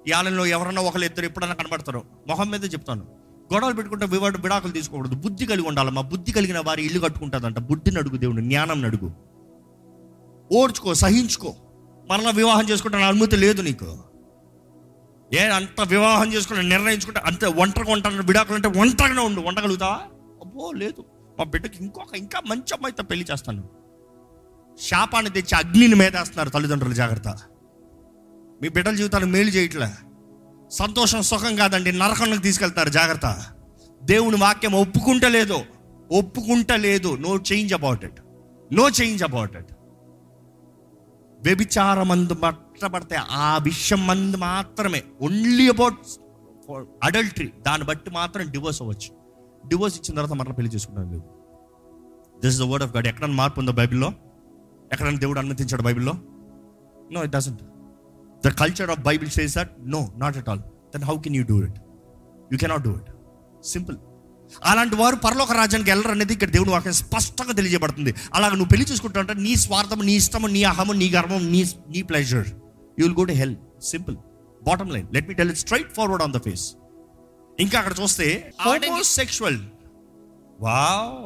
ఈ 0.07 0.11
ఆలయంలో 0.11 0.45
ఎవరన్నా 0.45 0.81
ఒకరు 0.81 1.01
ఇద్దరు 1.01 1.25
ఎప్పుడన్నా 1.25 1.55
కనబడతారు 1.55 2.03
మొహం 2.27 2.49
మీద 2.49 2.73
చెప్తాను. 2.73 3.05
గొడవలు 3.53 3.73
పెట్టుకుంటే 3.73 4.05
వివాడు 4.05 4.37
విడాకులు 4.37 4.71
తీసుకోకూడదు. 4.71 5.15
బుద్ధి 5.15 5.45
కలిగి 5.45 5.67
ఉండాలి 5.67 5.91
మా 5.91 6.01
బుద్ధి 6.01 6.31
కలిగిన 6.31 6.59
వారి 6.59 6.85
ఇల్లు 6.85 6.99
కట్టుకుంటుందంట. 6.99 7.59
బుద్ధిని 7.59 7.97
అడుగు 7.97 8.17
దేవుడు 8.17 8.41
జ్ఞానం 8.41 8.85
అడుగు 8.85 9.11
ఓర్చుకో 10.51 10.93
సహించుకో. 10.93 11.55
మరలా 12.09 12.29
వివాహం 12.29 12.69
చేసుకుంటే 12.69 13.03
అనుమతి 13.03 13.35
లేదు 13.35 13.61
నీకు. 13.61 13.97
ఏ 15.33 15.47
అంత 15.47 15.81
వివాహం 15.81 16.33
చేసుకుని 16.33 16.69
నిర్ణయించుకుంటే 16.69 17.19
అంత 17.19 17.45
ఒంటరిగా 17.45 17.93
ఉంటాను 17.93 18.23
విడాకులు 18.23 18.55
అంటే 18.55 18.79
ఒంటరిగానే 18.79 19.21
ఉండు. 19.21 19.41
వండగలుగుతావా 19.41 19.99
అబ్బో 20.41 20.71
లేదు. 20.71 21.05
మా 21.39 21.43
బిడ్డకి 21.43 21.83
ఇంకొక 21.83 22.15
ఇంకా 22.15 22.41
మంచి 22.47 22.73
అమ్మాయితో 22.73 23.03
పెళ్ళి 23.03 23.25
చేస్తాను. 23.31 23.63
శాపాన్ని 24.81 25.31
తెచ్చి 25.31 25.55
అగ్నిని 25.57 25.95
మేదేస్తున్నారు 25.95 26.49
తల్లిదండ్రులు 26.49 26.93
జాగ్రత్త. 26.93 27.37
మీ 28.61 28.67
బిడ్డల 28.69 28.95
జీవితాలు 28.95 29.25
మేలు 29.25 29.49
చేయట్లే? 29.49 29.89
సంతోషం 30.71 31.21
సుఖం 31.21 31.55
కాదండి 31.55 31.91
నరకంలోకి 31.91 32.43
తీసుకెళ్తారు 32.43 32.89
జాగ్రత్త. 32.89 33.27
దేవుని 34.03 34.37
వాక్యం 34.37 34.73
ఒప్పుకుంటలేదు 34.75 35.59
ఒప్పుకుంటలేదు. 36.11 37.09
No 37.15 37.31
change 37.51 37.73
about 37.73 38.05
it 38.05 38.19
no 38.71 38.85
change 38.89 39.23
about 39.23 39.55
it 39.57 39.71
వ్యభిచారమందు 41.43 42.33
పట్టబడితే 42.33 43.15
ఆ 43.15 43.57
విషయం 43.63 44.07
మందు 44.07 44.37
మాత్రమే. 44.37 45.03
ఓన్లీ 45.21 45.69
అబౌట్ 45.69 45.99
అడల్టరీ 47.03 47.49
దాన్ని 47.67 47.87
బట్టి 47.87 48.11
మాత్రం 48.11 48.51
డివోర్స్ 48.51 48.81
అవ్వచ్చు. 48.81 49.09
డివోర్స్ 49.69 49.97
ఇచ్చిన 49.97 50.15
తర్వాత 50.15 50.37
మరలా 50.39 50.53
పెళ్ళి 50.53 50.71
చేసుకుంటాం 50.75 51.11
లేదు 51.11 51.23
this 52.41 52.53
is 52.53 52.59
the 52.59 52.65
word 52.71 52.83
of 52.83 52.95
God 52.95 53.07
ఎక్కడన్నా 53.07 53.37
మార్పు 53.37 53.59
ఉందో 53.59 53.71
బైబిల్లో? 53.71 54.09
ఎక్కడన్నా 54.93 55.19
దేవుడు 55.19 55.39
అనుమతించాడు 55.39 55.81
బైబిల్లో? 55.81 56.13
No 57.11 57.23
it 57.23 57.31
doesn't 57.31 57.63
the 58.45 58.51
culture 58.61 58.91
of 58.95 59.01
Bible 59.01 59.31
says 59.37 59.53
that 59.59 59.71
no 59.95 60.01
not 60.23 60.37
at 60.37 60.49
all 60.49 60.63
then 60.93 61.05
how 61.09 61.15
can 61.25 61.37
you 61.39 61.45
do 61.51 61.57
it 61.67 61.79
you 62.51 62.57
cannot 62.63 62.85
do 62.87 62.93
it 62.99 63.09
simple 63.67 63.97
అలాంటి 64.69 64.95
వారు 64.95 65.15
పరలోక 65.15 65.51
రాజ్యానికి 65.51 65.89
వెళ్ళరు 65.91 66.11
అనేది 66.11 66.33
ఇక్కడ 66.33 66.49
దేవుడు 66.49 66.71
వాక్యం 66.71 66.95
స్పష్టంగా 66.99 67.53
తెలియజేయబడుతుంది. 67.53 68.11
అలాగ 68.35 68.51
నువ్వు 68.51 68.71
పెళ్ళి 68.71 68.85
చూసుకుంటా 68.89 69.19
అంటే 69.19 69.33
నీ 69.45 69.53
స్వార్థం 69.55 70.01
నీ 70.09 70.15
ఇష్టము 70.15 70.47
నీ 70.47 70.61
అహము 70.63 70.93
నీ 70.93 71.07
గర్వం 71.09 71.41
నీ 71.53 71.61
నీ 71.93 72.01
pleasure 72.01 72.49
you 72.97 73.03
will 73.05 73.17
go 73.21 73.25
to 73.25 73.35
hell 73.41 73.55
simple 73.91 74.17
bottom 74.61 74.91
line 74.91 75.07
let 75.15 75.27
me 75.29 75.35
tell 75.39 75.51
it 75.53 75.61
straight 75.63 75.89
forward 75.97 76.23
on 76.23 76.33
the 76.37 76.41
face 76.47 76.65
ఇంకా 77.59 77.75
అక్కడ 77.79 77.93
చూస్తే 77.99 78.27
sexual 79.15 79.59
wow 80.59 81.17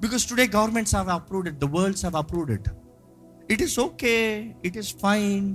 because 0.00 0.26
today 0.30 0.46
governments 0.56 0.94
have 0.94 1.10
approved 1.16 1.48
it 1.52 1.58
the 1.58 1.68
worlds 1.76 2.04
have 2.04 2.18
approved 2.22 2.52
it 2.58 2.68
it 3.50 3.62
is 3.62 3.78
okay 3.80 4.14
it 4.64 4.78
is 4.82 4.92
fine 4.96 5.48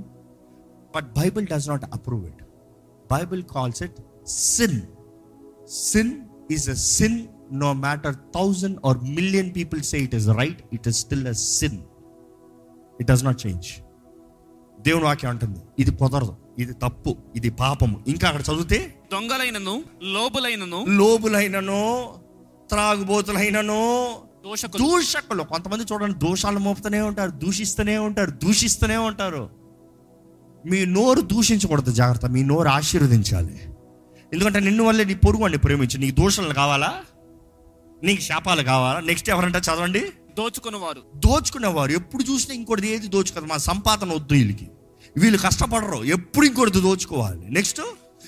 but 0.96 1.08
Bible 1.20 1.48
does 1.54 1.70
not 1.74 1.86
approve 1.98 2.24
it 2.32 2.44
Bible 3.12 3.44
calls 3.56 3.82
it 3.88 3.98
sin 4.56 4.80
sin 5.92 6.14
is 6.56 6.68
a 6.76 6.78
sin 6.98 7.18
no 7.64 7.72
matter 7.86 8.16
thousand 8.38 8.78
or 8.90 9.00
million 9.18 9.50
people 9.58 9.82
say 9.92 10.00
it 10.08 10.16
is 10.20 10.30
right 10.42 10.62
it 10.78 10.88
is 10.92 11.00
still 11.06 11.28
a 11.34 11.38
sin 11.58 11.80
it 13.02 13.08
does 13.12 13.26
not 13.30 13.42
change 13.46 13.70
దేవుని 14.88 15.06
వాక్యం 15.10 15.30
అంటుంది 15.34 15.62
ఇది 15.82 15.92
కుదరదు 16.02 16.34
ఇది 16.62 16.74
తప్పు 16.74 17.12
ఇది 17.36 17.50
పాపము. 17.62 17.96
ఇంకా 18.12 18.26
అక్కడ 18.30 18.42
చదివితే 18.48 18.80
దొంగలైనను 19.14 19.76
లోబులైనను 20.16 20.80
లోబులైనను 21.00 21.80
త్రాగుబోతులైనను 22.72 23.80
దోషకులు. 24.46 24.80
దూషకులు. 24.84 25.44
కొంతమంది 25.44 25.84
చూడండి 25.92 26.16
దోషాలు 26.26 26.60
మోపుతూనే 26.60 27.02
ఉంటారు 27.10 27.32
దూషిస్తూనే 27.44 27.96
ఉంటారు 28.08 28.32
దూషిస్తూనే 28.44 28.98
ఉంటారు. 29.10 29.44
మీ 30.66 30.86
నోరు 30.86 31.22
దూషించకూడదు 31.22 31.92
జాగ్రత్త. 31.92 32.26
మీ 32.26 32.44
నోరు 32.44 32.68
ఆశీర్వదించాలి. 32.68 33.62
ఎందుకంటే 34.34 34.60
నిన్ను 34.60 34.84
వల్లే 34.84 35.04
నీ 35.04 35.14
పొరుగు 35.14 35.42
వాడిని 35.42 35.60
ప్రేమించు. 35.60 35.98
నీకు 35.98 36.22
దోషాలు 36.22 36.54
కావాలా? 36.54 37.02
నీకు 38.04 38.22
శాపాలు 38.22 38.64
కావాలా? 38.64 39.00
నెక్స్ట్ 39.00 39.30
ఎవరంటే 39.30 39.60
చదవండి? 39.60 40.00
దోచుకున్నవారు. 40.38 41.02
దోచుకునేవారు 41.16 41.92
ఎప్పుడు 41.92 42.24
చూసినా 42.24 42.56
ఇంకోటి 42.56 42.88
ఏది 42.88 43.08
దోచుకోదు. 43.08 43.46
మా 43.46 43.58
సంపాదన 43.58 44.14
వద్దు 44.14 44.34
వీళ్ళకి. 44.34 44.70
వీళ్ళు 45.18 45.38
కష్టపడరు. 45.38 46.04
ఎప్పుడు 46.04 46.46
ఇంకోటి 46.46 46.72
దోచుకోవాలి. 46.72 47.50
నెక్స్ట్ 47.50 47.82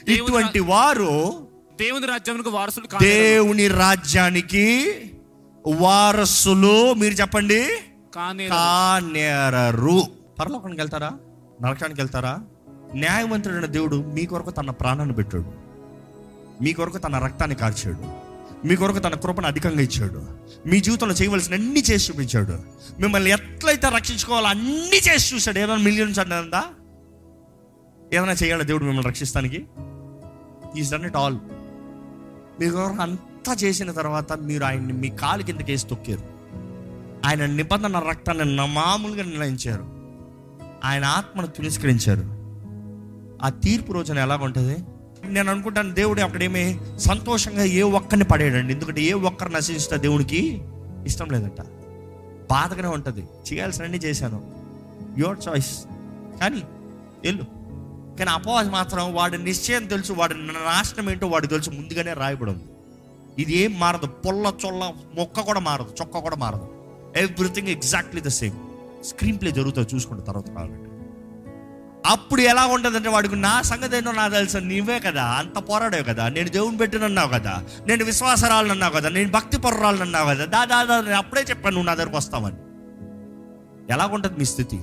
ఇటువంటి 0.10 0.60
వారు 0.60 1.48
దేవుని 1.80 2.08
రాజ్యమునకు 2.08 2.50
వారసులు 2.50 2.88
దేవుని 3.02 3.68
రాజ్యానికి 3.68 4.92
వారసులు. 5.68 6.94
మీరు 6.94 7.14
చెప్పండి. 7.14 7.68
కానీ 8.16 8.48
కానేరరు. 8.48 10.04
పరలోకానికి 10.40 10.82
వెళ్తారా? 10.82 11.12
నరకానికి 11.62 12.02
వెళ్తారా? 12.02 12.40
న్యాయవంతుడైన 12.96 13.66
దేవుడు 13.66 13.96
మీ 13.96 14.26
కొరకు 14.26 14.50
తన 14.50 14.70
ప్రాణాన్ని 14.70 15.16
పెట్టాడు. 15.16 15.46
మీ 16.64 16.74
కొరకు 16.74 16.98
తన 16.98 17.18
రక్తాన్ని 17.18 17.56
కార్చాడు 17.56 18.26
మీ 18.68 18.76
కొరకు 18.76 19.00
తన 19.00 19.16
కృపను 19.16 19.48
అధికంగా 19.48 19.82
ఇచ్చాడు. 19.82 20.28
మీ 20.68 20.80
జీవితంలో 20.80 21.14
చేయవలసిన 21.14 21.54
అన్ని 21.54 21.80
చేసి 21.80 22.12
చూపించాడు. 22.12 22.60
మిమ్మల్ని 23.02 23.32
ఎట్లయితే 23.32 23.90
రక్షించుకోవాలో 23.90 24.48
అన్ని 24.48 24.98
చేసి 24.98 25.36
చూశాడు. 25.36 25.58
ఏదైనా 25.58 25.76
మిలియన్స్ 25.76 26.20
అన్నదా 26.20 26.64
ఏదైనా 28.14 28.32
చేయాలి 28.32 28.64
దేవుడు 28.64 28.84
మిమ్మల్ని 28.84 29.10
రక్షిస్తానికి? 29.10 29.66
ఈజ్ 30.78 30.92
డన్ 30.92 31.06
ఇట్ 31.06 31.16
ఆల్ 31.16 31.38
మీ 32.60 32.70
కొరకు 32.70 33.02
అంతా 33.02 33.54
చేసిన 33.54 33.92
తర్వాత 33.92 34.34
మీరు 34.34 34.64
ఆయన్ని 34.64 34.94
మీ 34.94 35.10
కాలు 35.10 35.44
కిందకి 35.44 35.72
వేసి 35.72 35.88
తొక్కారు. 35.88 36.22
ఆయన 37.28 37.46
నిబంధన 37.46 38.00
రక్తాన్ని 38.00 38.68
మామూలుగా 38.74 39.24
నిర్ణయించారు. 39.24 39.95
ఆయన 40.86 41.06
ఆత్మను 41.06 41.48
తిరస్కరించారు. 41.48 42.36
ఆ 43.46 43.50
తీర్పు 43.50 43.94
రోజున 43.94 44.18
ఎలాగుంటుంది 44.18 44.78
నేను 45.26 45.52
అనుకుంటాను 45.52 45.94
దేవుడు 45.94 46.22
అక్కడేమి 46.22 46.80
సంతోషంగా 46.98 47.64
ఏ 47.64 47.82
ఒక్కరిని 47.82 48.24
పడేయడండి. 48.24 48.74
ఎందుకంటే 48.74 49.02
ఏ 49.02 49.14
ఒక్కరు 49.14 49.50
నశించితే 49.50 49.98
దేవునికి 49.98 50.62
ఇష్టం 51.06 51.28
లేదంట. 51.32 51.62
బాధగానే 52.52 52.88
ఉంటుంది. 52.88 53.54
చేయాల్సినన్నీ 53.54 53.98
చేశాను. 53.98 54.52
యువర్ 55.18 55.38
చాయిస్ 55.50 55.84
కానీ 56.42 56.62
వెళ్ళు. 57.24 57.44
కానీ 58.18 58.30
అపవాది 58.30 58.70
మాత్రం 58.70 59.14
వాడి 59.14 59.44
నిశ్చయం 59.44 59.86
తెలుసు 59.86 60.14
వాడి 60.14 60.34
నాశనం 60.34 61.10
ఏంటో 61.10 61.28
వాడు 61.28 61.48
తెలుసు 61.48 61.70
ముందుగానే 61.70 62.14
రాయబడి 62.14 62.52
ఉంది 62.52 62.64
ఇది 63.42 63.58
ఏం 63.58 63.80
మారదు. 63.80 64.08
పొల్ల 64.08 64.54
చొల్ల 64.66 64.92
మొక్క 65.16 65.40
కూడా 65.40 65.60
మారదు. 65.60 65.88
చొక్క 66.02 66.18
కూడా 66.18 66.36
మారదు. 66.36 66.70
Everything 67.18 67.68
exactly 67.68 68.22
the 68.22 68.28
same 68.28 68.56
screenplay 69.42 69.52
జరుగుతుంది 69.52 69.96
చూసుకుంటే 69.96 70.26
తర్వాత 70.26 70.50
కావాలంటే. 70.50 70.90
అప్పుడు 72.06 72.42
ఎలా 72.42 72.66
ఉంటుందంటే 72.66 73.10
వాడికి 73.10 73.36
నా 73.36 73.62
సంగతి 73.62 73.98
ఏంటో 73.98 74.12
నాకు 74.12 74.34
తెలుసు 74.34 74.58
నీవే 74.58 75.00
కదా 75.00 75.24
అంత 75.24 75.70
పోరాడావు 75.70 76.04
కదా 76.04 76.30
నేను 76.30 76.50
దేవుని 76.50 76.78
పెట్టినన్నావు 76.78 77.28
కదా 77.28 77.54
నేను 77.88 78.04
విశ్వాసరాలను 78.04 78.72
అన్నావు 78.72 78.94
కదా 78.94 79.10
నేను 79.10 79.32
భక్తి 79.32 79.58
పొర్రాలను 79.58 80.02
అన్నావు 80.02 80.28
కదా 80.30 80.46
దా 80.46 80.66
దా 80.66 80.84
దా, 80.84 81.02
నేను 81.02 81.18
అప్పుడే 81.18 81.42
చెప్పాను 81.42 81.74
నువ్వు 81.76 81.88
నా 81.88 81.94
దగ్గరకు 81.94 82.18
వస్తావని. 82.18 82.58
ఎలాగుంటుంది 83.92 84.40
మీ 84.40 84.46
స్థితి? 84.46 84.80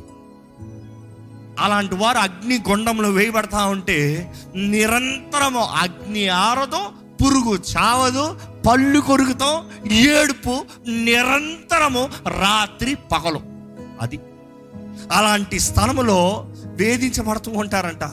అలాంటి 1.61 1.95
వారు 1.95 2.19
అగ్ని 2.19 2.63
గుండంలో 2.69 3.11
వేయబడతా 3.11 3.65
ఉంటే 3.67 3.99
నిరంతరము 4.55 5.61
అగ్ని 5.61 6.29
ఆరదు 6.29 6.83
పురుగు 7.23 7.59
చావదు 7.73 8.27
పళ్ళు 8.67 9.01
కొరుకుతాం 9.01 9.57
ఏడుపు 9.93 10.55
నిరంతరము 10.89 12.03
రాత్రి 12.41 12.95
పగలు. 13.13 13.52
అది. 14.01 14.21
అలాంటి 15.13 15.59
స్థలములో 15.59 16.47
వేధించబడుతూ 16.65 17.51
ఉంటారంట. 17.51 18.11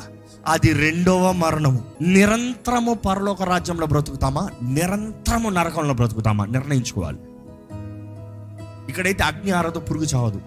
అది 0.47 0.73
రెండవ 0.73 1.31
మరణము. 1.31 1.83
నిరంతరము 2.01 2.93
పరలోక 2.93 3.43
రాజ్యంలో 3.43 3.87
బ్రతుకుతామా? 3.87 4.49
నిరంతరము 4.63 5.49
నరకంలో 5.49 5.93
బ్రతుకుతామా? 5.93 6.45
నిర్ణయించుకోవాలి. 6.45 7.17
ఇక్కడైతే 8.89 9.23
అగ్ని 9.23 9.51
ఆరదు 9.51 9.79
పురుగు 9.79 10.03
చావదు. 10.03 10.41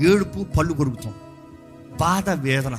ఏడుపు 0.00 0.44
పళ్ళు 0.58 0.72
కొరుకుతాం. 0.72 1.14
బాధ 2.00 2.30
వేదన. 2.30 2.78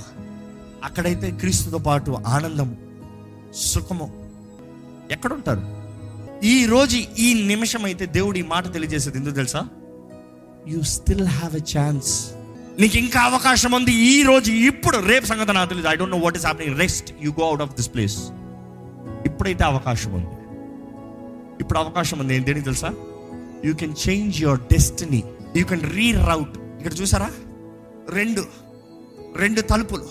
అక్కడైతే 0.83 1.31
క్రీస్తుతో 1.31 1.77
పాటు 1.77 2.17
ఆనందము 2.27 2.75
సుఖము. 3.55 4.29
ఎక్కడుంటారు? 5.11 5.85
ఈ 6.45 6.65
రోజు 6.65 6.97
ఈ 6.97 7.43
నిమిషం 7.47 7.85
అయితే 7.85 8.05
దేవుడు 8.05 8.37
ఈ 8.37 8.41
మాట 8.41 8.73
తెలియజేసేది 8.73 9.17
ఎందుకు 9.17 9.33
తెలుసా? 9.33 9.67
You 10.73 10.80
still 10.95 11.28
have 11.39 11.56
a 11.62 11.63
chance 11.75 12.12
నీకు 12.82 12.97
ఇంకా 12.97 13.19
అవకాశం 13.30 13.71
ఉంది 13.71 13.93
ఈ 14.12 14.15
రోజు 14.30 14.51
ఇప్పుడు 14.69 14.97
రేపు 15.12 15.25
సంగతి 15.32 15.54
నాకు 15.58 15.69
తెలియదు 15.71 15.89
I 15.91 15.95
don't 16.01 16.15
know 16.15 16.21
what 16.25 16.38
is 16.39 16.45
happening 16.45 16.78
rest 16.84 17.10
you 17.25 17.32
go 17.39 17.45
out 17.49 17.63
of 17.65 17.73
this 17.80 17.89
place 17.95 18.17
ఇప్పుడైతే 19.28 19.63
అవకాశం 19.63 20.12
ఉంది. 20.19 20.34
ఇప్పుడు 21.62 21.80
అవకాశం 21.80 22.17
ఉంది. 22.19 22.34
ఏంటి 22.38 22.62
తెలుసా? 22.69 22.89
You 23.65 23.73
can 23.82 23.95
change 24.06 24.41
your 24.43 24.62
destiny 24.73 25.21
you 25.58 25.63
can 25.71 25.86
reroute 25.99 26.56
ఇక్కడ 26.80 26.93
చూసారా? 27.01 27.30
రెండు. 28.17 28.43
రెండు 29.43 29.62
తలుపులు. 29.71 30.08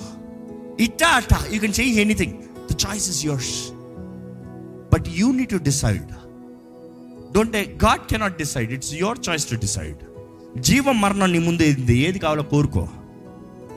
ఇట్టా 0.86 1.08
అట్టా 1.18 1.38
you 1.52 1.58
can 1.64 1.76
change 1.80 1.98
anything 2.04 2.34
the 2.70 2.76
choice 2.86 3.06
is 3.12 3.20
yours 3.26 3.54
but 4.94 5.06
you 5.18 5.28
need 5.38 5.52
to 5.56 5.60
decide 5.70 6.10
don't 7.36 7.56
God 7.86 8.04
cannot 8.12 8.36
decide 8.44 8.72
it's 8.78 8.92
your 9.02 9.20
choice 9.28 9.46
to 9.52 9.58
decide 9.66 10.02
జీవం 10.58 11.00
మరణం 11.00 11.32
నీ 11.32 11.38
ముందు 11.38 11.62
ఏది 11.62 12.18
కావాలో 12.18 12.42
కోరుకో. 12.42 12.88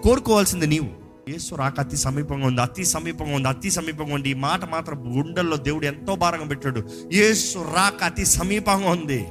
కోరుకోవాల్సింది 0.04 0.68
నీవు. 0.68 0.88
యేసు 1.32 1.56
రాక 1.56 1.80
అతి 1.80 1.98
సమీపంగా 1.98 2.48
ఉంది. 2.48 2.62
అతి 2.62 2.86
సమీపంగా 2.86 3.36
ఉంది. 3.36 3.48
అతి 3.48 3.72
సమీపంగా 3.72 4.16
ఉంది. 4.16 4.30
ఈ 4.30 4.34
మాట 4.34 4.72
మాత్రం 4.72 5.20
గుండెల్లో 5.20 5.58
దేవుడు 5.58 5.86
ఎంతో 5.86 6.16
భారంగా 6.16 6.46
పెట్టాడు. 6.46 6.84
యేసు 7.13 7.58
రాక 7.76 8.04
అతి 8.04 8.26
సమీపంగా 8.26 8.90
ఉంది. 8.90 9.28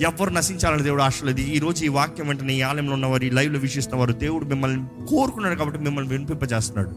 ఎవరు 0.00 0.30
నశించాలని 0.30 0.82
దేవుడు 0.82 1.02
ఆశలేదు 1.02 1.40
ఈ 1.40 1.58
రోజు 1.58 1.84
ఈ 1.84 1.88
వాక్యం 1.88 2.28
వెంటనే 2.28 2.54
ఈ 2.54 2.60
ఆలయంలో 2.60 2.94
ఉన్నవారు 2.94 3.24
ఈ 3.24 3.30
లైవ్లో 3.30 3.58
వీక్షిస్తున్నవారు 3.58 4.12
దేవుడు 4.12 4.44
మిమ్మల్ని 4.44 5.06
కోరుకున్నాడు 5.06 5.54
కాబట్టి 5.54 5.80
మిమ్మల్ని 5.80 6.10
వినిపింపజేస్తున్నాడు. 6.10 6.90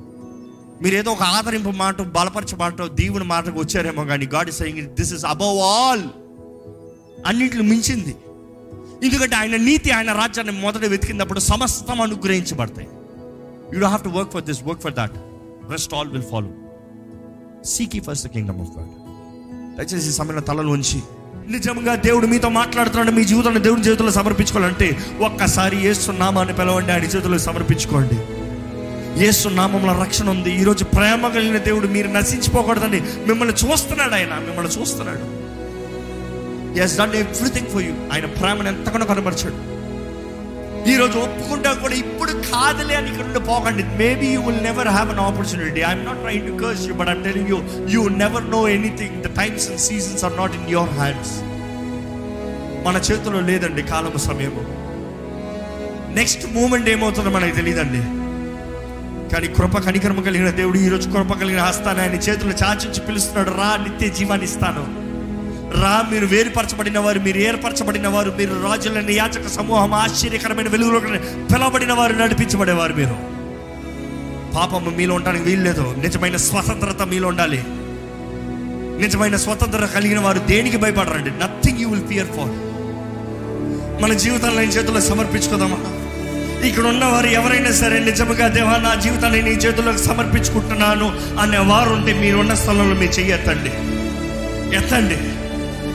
మీరు 0.83 0.95
ఏదో 0.95 1.11
ఒక 1.11 1.23
ఆదరింపు 1.23 1.69
మాట 1.69 2.01
బలపరచ 2.01 2.55
మాట 2.55 2.81
దీవుని 2.83 3.23
మాటకు 3.23 3.59
వచ్చారేమో 3.59 4.05
కానీ 4.05 4.25
God 4.25 4.51
saying 4.51 4.87
this 4.87 5.13
is 5.13 5.25
above 5.25 5.59
all 5.59 6.03
అన్నింటిని 7.25 7.63
మించింది. 7.63 8.15
ఎందుకంటే 9.03 9.35
ఆయన 9.35 9.55
నీతి 9.55 9.91
ఆయన 9.91 10.11
రాజ్యాన్ని 10.13 10.61
మొదట 10.61 10.85
వెతికినప్పుడు 10.85 11.39
సమస్తం 11.39 12.01
అనుగ్రహించబడతాయి. 12.01 12.87
You 13.73 13.79
do 13.79 13.87
have 13.87 14.03
to 14.03 14.09
work 14.09 14.31
for 14.31 14.43
this 14.43 14.63
work 14.63 14.81
for 14.81 14.93
that 14.93 15.11
rest 15.71 15.93
all 15.93 16.09
will 16.09 16.23
follow 16.23 16.49
seek 17.65 18.03
first 18.03 18.27
kingdom 18.27 18.61
of 18.61 18.79
God 18.79 18.89
దయచేసి 19.77 20.09
ఈ 20.09 20.11
సమయంలో 20.11 20.41
తలలు 20.41 20.67
ఉంచి 20.67 21.01
నిజంగా 21.47 21.95
దేవుడు 21.95 22.27
మీతో 22.27 22.49
మాట్లాడుతున్నాడు 22.49 23.11
మీ 23.11 23.23
జీవితాన్ని 23.23 23.61
దేవుడి 23.61 23.81
చేతుల్లో 23.81 24.11
సమర్పించుకోవాలంటే 24.11 25.07
ఒక్కసారి 25.21 25.87
ఏసు 25.87 26.11
నామాన్ని 26.11 26.55
పిలవండి 26.55 26.91
ఆయన 26.91 27.03
చేతుల్లో 27.03 27.37
సమర్పించుకోండి. 27.37 28.17
ఏసు 29.25 29.49
నామంలో 29.49 30.01
రక్షణ 30.01 30.29
ఉంది. 30.29 30.61
ఈరోజు 30.61 30.83
ప్రేమ 30.83 31.27
కలిగిన 31.27 31.57
దేవుడు 31.57 31.87
మీరు 31.87 32.07
నశించిపోకూడదండి 32.07 33.01
మిమ్మల్ని 33.01 33.55
చూస్తున్నాడు 33.55 34.13
ఆయన 34.13 34.39
మిమ్మల్ని 34.39 34.81
చూస్తున్నాడు. 34.81 35.40
Has 36.79 36.97
done 36.97 37.13
everything 37.13 37.67
for 37.67 37.83
you 37.83 37.93
ఆయన 38.13 38.25
ప్రేమను 38.25 38.67
ఎంతగానో 38.67 39.05
కనబరిచాడు. 39.05 39.81
ఈరోజు 40.89 41.17
ఒప్పుకుంటా 41.17 41.73
కూడా 41.73 41.93
ఇప్పుడు 41.93 42.31
కాదులే 42.31 42.95
అని 42.95 43.09
ఇక్కడ 43.09 43.25
నుండి 43.25 43.39
పోకండి. 43.39 43.83
Maybe 43.83 44.27
you 44.27 44.41
will 44.41 44.63
never 44.63 44.87
have 44.87 45.09
an 45.09 45.19
opportunity 45.19 45.81
I'm 45.81 46.05
not 46.05 46.17
trying 46.17 46.47
to 46.47 46.63
curse 46.63 46.87
you 46.87 46.93
but 46.93 47.09
I'm 47.09 47.23
telling 47.23 47.49
you 47.49 47.61
you 47.87 48.09
never 48.09 48.51
know 48.51 48.67
anything 48.67 49.23
the 49.23 49.25
times 49.25 49.69
and 49.69 49.79
seasons 49.79 50.25
are 50.25 50.37
not 50.37 50.55
in 50.55 50.69
your 50.69 50.89
hands 50.89 51.33
మన 52.87 52.95
చేతిలో 52.97 53.39
లేదండి 53.39 53.81
కాలము 53.81 54.17
సమయము. 54.17 54.81
నెక్స్ట్ 56.13 56.53
మూమెంట్ 56.53 56.89
ఏమవుతుందో 56.89 57.29
మనకి 57.29 57.51
తెలియదండి. 57.51 58.01
కానీ 59.33 59.47
కృప 59.47 59.77
కనికరమ 59.77 60.21
కలిగిన 60.21 60.49
దేవుడు 60.49 60.77
ఈరోజు 60.77 61.09
కృప 61.09 61.33
కలిగిన 61.33 61.61
హస్తాన్ని 61.61 62.03
ఆయన 62.03 62.13
చేతులు 62.13 62.53
చాచించి 62.63 62.99
పిలుస్తున్నాడు. 62.99 63.49
రా 63.49 63.77
నిత్య 63.83 64.09
జీవాన్ని 64.09 64.47
ఇస్తాను. 64.47 65.00
రా 65.79 66.05
మీరు 66.11 66.25
వేరుపరచబడిన 66.25 66.99
వారు 66.99 67.19
మీరు 67.19 67.37
ఏర్పరచబడిన 67.37 68.07
వారు 68.07 68.31
మీరు 68.37 68.53
రాజులని 68.63 69.13
యాచక 69.13 69.47
సమూహం 69.47 69.93
ఆశ్చర్యకరమైన 69.93 70.67
వెలుగులో 70.67 70.99
పిలవబడిన 71.51 71.93
వారు 71.93 72.13
నడిపించబడేవారు 72.13 72.93
మీరు. 72.93 73.17
పాపము 74.55 74.89
మీలో 74.97 75.15
ఉండడానికి 75.15 75.45
వీల్లేదు 75.45 75.95
నిజమైన 75.97 76.37
స్వతంత్రత 76.37 77.01
మీలో 77.01 77.27
ఉండాలి. 77.27 77.63
నిజమైన 79.03 79.35
స్వతంత్రత 79.35 79.89
కలిగిన 79.89 80.19
వారు 80.19 80.39
దేనికి 80.39 80.77
భయపడరండి? 80.77 81.29
Nothing 81.29 81.79
you 81.79 81.89
will 81.89 82.07
fear 82.07 82.27
for 82.27 82.53
మన 84.03 84.13
జీవితాలను 84.13 84.59
ఆయన 84.59 84.69
చేతుల్లో 84.69 85.01
సమర్పించుకుందామా? 85.01 85.79
ఇక్కడ 86.67 86.83
ఉన్నవారు 86.83 87.27
ఎవరైనా 87.27 87.71
సరే 87.71 87.99
నిజముగా 87.99 88.47
దేవా 88.47 88.77
నా 88.77 88.95
జీవితాన్ని 88.95 89.41
నీ 89.41 89.51
చేతుల్లోకి 89.51 89.99
సమర్పించుకుంటున్నాను 89.99 91.07
అనే 91.41 91.57
వారు 91.57 91.93
ఉంటే 91.93 92.13
మీరున్న 92.13 92.53
స్థలంలో 92.53 92.95
మీరు 92.95 93.11
చెయ్యి 93.11 93.33
ఎత్తండి 93.33 93.73
ఎత్తండి. 94.77 95.17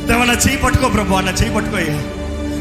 దేవా 0.08 0.24
నా 0.30 0.36
చేయి 0.44 0.58
పట్టుకో 0.64 0.88
ప్రభు 0.88 1.20
నా 1.28 1.32
చేయి 1.40 1.52
పట్టుకోయ్యా 1.54 1.96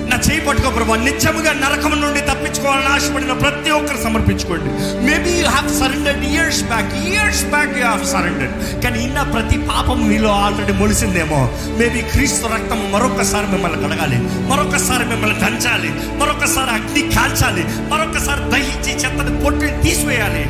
నా 0.10 0.18
చేయి 0.26 0.42
పట్టుకో 0.46 0.70
ప్రభు 0.70 0.96
నిత్యముగా 1.04 1.52
నరకం 1.62 1.94
నుండి 2.02 2.22
తప్పించుకోవాలని 2.30 2.90
ఆశపడిన 2.96 3.34
ప్రతి 3.44 3.70
ఒక్కరు 3.78 4.00
సమర్పించుకోండి. 4.04 4.70
Maybe 5.08 5.32
you 5.40 5.48
have 5.48 5.70
surrendered 5.80 6.26
years 6.32 6.62
back 6.72 6.92
years 7.10 7.44
back 7.54 7.74
you 7.78 7.84
have 7.86 8.04
surrendered 8.14 8.84
కానీ 8.84 9.00
ఇన్న 9.08 9.22
ప్రతి 9.36 9.58
పాపం 9.72 10.00
మీలో 10.10 10.32
ఆల్రెడీ 10.44 10.74
మొలిసిందేమో. 10.82 11.42
మేబీ 11.80 12.02
క్రీస్తు 12.14 12.54
రక్తం 12.56 12.82
మరొకసారి 12.96 13.50
మిమ్మల్ని 13.54 13.80
కడగాలి 13.86 14.20
మరొకసారి 14.52 15.06
మిమ్మల్ని 15.14 15.40
దంచాలి 15.46 15.92
మరొకసారి 16.22 16.74
అగ్ని 16.78 17.04
కాల్చాలి 17.16 17.66
మరొకసారి 17.94 18.44
దహించి 18.54 18.94
చెత్తని 19.04 19.34
పొట్టుని 19.46 19.74
తీసివేయాలి. 19.86 20.46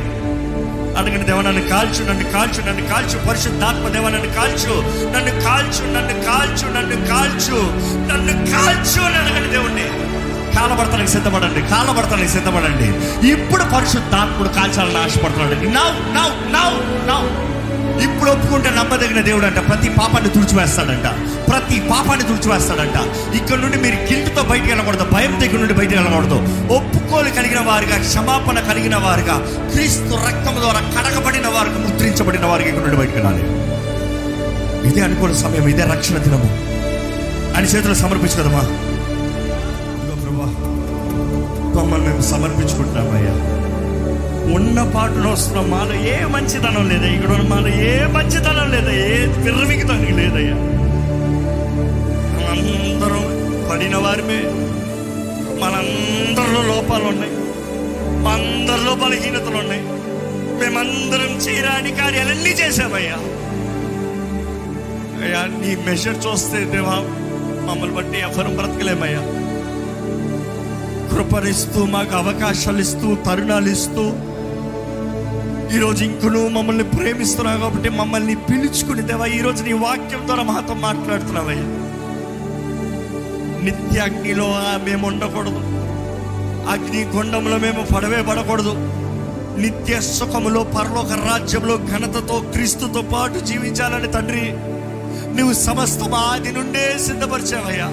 అడగండి 0.98 1.24
దేవ 1.24 1.40
నన్ను 1.40 1.68
కాల్చు 1.68 2.04
నన్ను 2.04 2.32
కాల్చు 2.32 2.60
నన్ను 2.68 2.88
కాల్చు. 2.88 3.26
పరిశుద్ధాత్మ 3.28 3.88
దేవ 3.88 4.08
నన్ను 4.08 4.34
కాల్చు. 4.34 4.74
నన్ను 5.16 5.32
కాల్చు 5.44 5.84
నన్ను 5.92 6.24
కాల్చు 6.24 6.66
నన్ను 6.76 6.96
కాల్చు. 7.06 7.58
నన్ను 8.10 8.34
కాల్చు 8.52 9.00
అని 9.02 9.16
అడగండి 9.16 9.48
దేవుణ్ణి. 9.48 9.86
కాలబడతానికి 10.56 11.10
సిద్ధపడండి 11.10 11.60
కాలబడతానికి 11.62 12.28
సిద్ధపడండి. 12.28 12.88
ఇప్పుడు 13.28 13.64
పరిశుద్ధాత్ముడు 13.64 14.48
కాల్చాలని 14.48 14.98
ఆశపడుతున్నాడు 14.98 15.54
నౌ 15.54 15.88
నౌ 16.14 16.28
నౌ 16.56 16.70
నౌ 17.10 17.22
ఇప్పుడు 18.02 18.30
ఒప్పుకుంటే 18.30 18.70
నమ్మదగిన 18.70 19.20
దేవుడు 19.20 19.46
అంట 19.46 19.68
ప్రతి 19.68 19.88
పాపాన్ని 19.88 20.30
తుడిచివేస్తాడంట. 20.30 21.06
ప్రతి 21.48 21.80
పాపాన్ని 21.80 22.28
తుడిచివేస్తాడంట. 22.28 23.26
ఇక్కడ 23.36 23.56
నుండి 23.56 23.76
మీరు 23.76 23.94
గిల్ట్తో 23.94 24.42
బయటికి 24.42 24.68
వెళ్ళకూడదు. 24.68 25.04
భయం 25.04 25.40
దగ్గర 25.40 25.58
నుండి 25.58 25.74
బయటికి 25.74 25.98
వెళ్ళకూడదు. 25.98 26.34
ఒప్పుకోలు 26.72 27.30
కలిగిన 27.30 27.60
వారుగా 27.60 27.98
క్షమాపణ 27.98 28.58
కలిగిన 28.60 28.96
వారుగా 28.96 29.46
క్రీస్తు 29.72 30.14
రక్తం 30.26 30.54
ద్వారా 30.60 30.80
కడగబడిన 30.80 31.46
వారికి 31.46 31.78
ముద్రించబడిన 31.78 32.46
వారికి 32.46 32.68
ఇక్కడ 32.68 32.82
నుండి 32.82 32.96
బయటికి 32.96 33.18
వెళ్ళాలి 33.18 33.66
ఇదే 34.88 35.00
అనుకోని 35.00 35.34
సమయం 35.34 35.68
ఇదే 35.68 35.82
రక్షణ 35.82 36.18
దినము. 36.18 36.66
అని 37.56 37.66
చేతులు 37.66 37.94
సమర్పించుకదమ్మా. 37.94 38.60
కదమ్మా 38.60 40.20
ప్రభా 40.22 41.82
మమ్మల్ని 41.82 42.08
మేము 42.08 42.20
సమర్పించుకుంటామయ్యా 42.20 43.65
ఉన్న 44.54 44.92
పాటలో 44.94 45.30
వస్తున్న 45.30 45.60
మాలో 45.60 45.94
ఏ 45.94 46.24
మంచితనం 46.24 46.88
లేదా 46.88 47.06
ఇక్కడ 47.06 47.30
ఉన్న 47.30 47.48
మాలో 47.48 47.68
ఏ 47.68 48.06
మంచితనం 48.06 48.70
లేదా 48.70 48.90
ఏ 48.90 49.26
విర్రవిగితానికి 49.26 50.12
లేదయ్యా. 50.12 50.54
మనందరం 52.36 53.24
పడిన 53.70 53.96
వారిమే. 53.96 54.40
మనందరిలో 55.62 56.62
లోపాలు 56.62 57.04
ఉన్నాయి. 57.04 57.32
మా 58.22 58.32
అందరిలో 58.32 58.94
బలహీనతలు 58.94 59.56
ఉన్నాయి. 59.56 59.82
మేమందరం 60.60 61.36
చేయరాని 61.36 61.90
కార్యాలన్నీ 61.90 62.50
చేసామయ్యా 62.50 63.16
అయ్యా 65.24 65.46
నీ 65.46 65.76
మెషర్ 65.86 66.26
చూస్తే 66.26 66.64
దేవా 66.64 66.96
మమ్మల్ని 67.66 67.96
బట్టి 67.96 68.18
ఎవరు 68.18 68.48
బ్రతకలేమయ్యా. 68.48 69.20
కృపనిస్తూ 71.12 71.84
మాకు 71.84 72.16
అవకాశాలు 72.16 72.78
ఇస్తూ 72.78 73.14
తరుణాలు 73.14 73.68
ఇస్తూ 73.68 74.12
ఈరోజు 75.74 76.04
ఇంకను 76.04 76.48
మమ్మల్ని 76.48 76.84
ప్రేమిస్తున్నావు 76.84 77.60
కాబట్టి 77.60 77.88
మమ్మల్ని 77.88 78.34
పిలుచుకుని 78.34 79.02
దేవా 79.02 79.26
ఈరోజు 79.26 79.62
నీ 79.62 79.72
వాక్యం 79.72 80.26
ద్వారా 80.26 80.42
మాతో 80.42 80.74
మాట్లాడుతున్నావయ్యా. 80.74 81.62
నిత్య 83.64 84.00
అగ్నిలో 84.00 84.44
ఆ 84.44 84.80
మేము 84.84 85.06
ఉండకూడదు. 85.06 85.60
అగ్ని 86.70 87.12
కొండంలో 87.12 87.56
మేము 87.56 87.86
పడవే 87.94 88.22
పడకూడదు. 88.22 88.74
నిత్య 89.60 90.00
సుఖములో 90.00 90.64
పరలోక 90.64 91.12
రాజ్యంలో 91.12 91.76
ఘనతతో 91.76 92.44
క్రీస్తుతో 92.52 93.02
పాటు 93.02 93.38
జీవించాలని 93.38 94.12
తండ్రి 94.12 94.52
నువ్వు 95.38 95.52
సమస్తం 95.52 96.14
ఆది 96.14 96.52
నుండే 96.52 96.98
సిద్ధపరిచావయ్యా. 97.06 97.88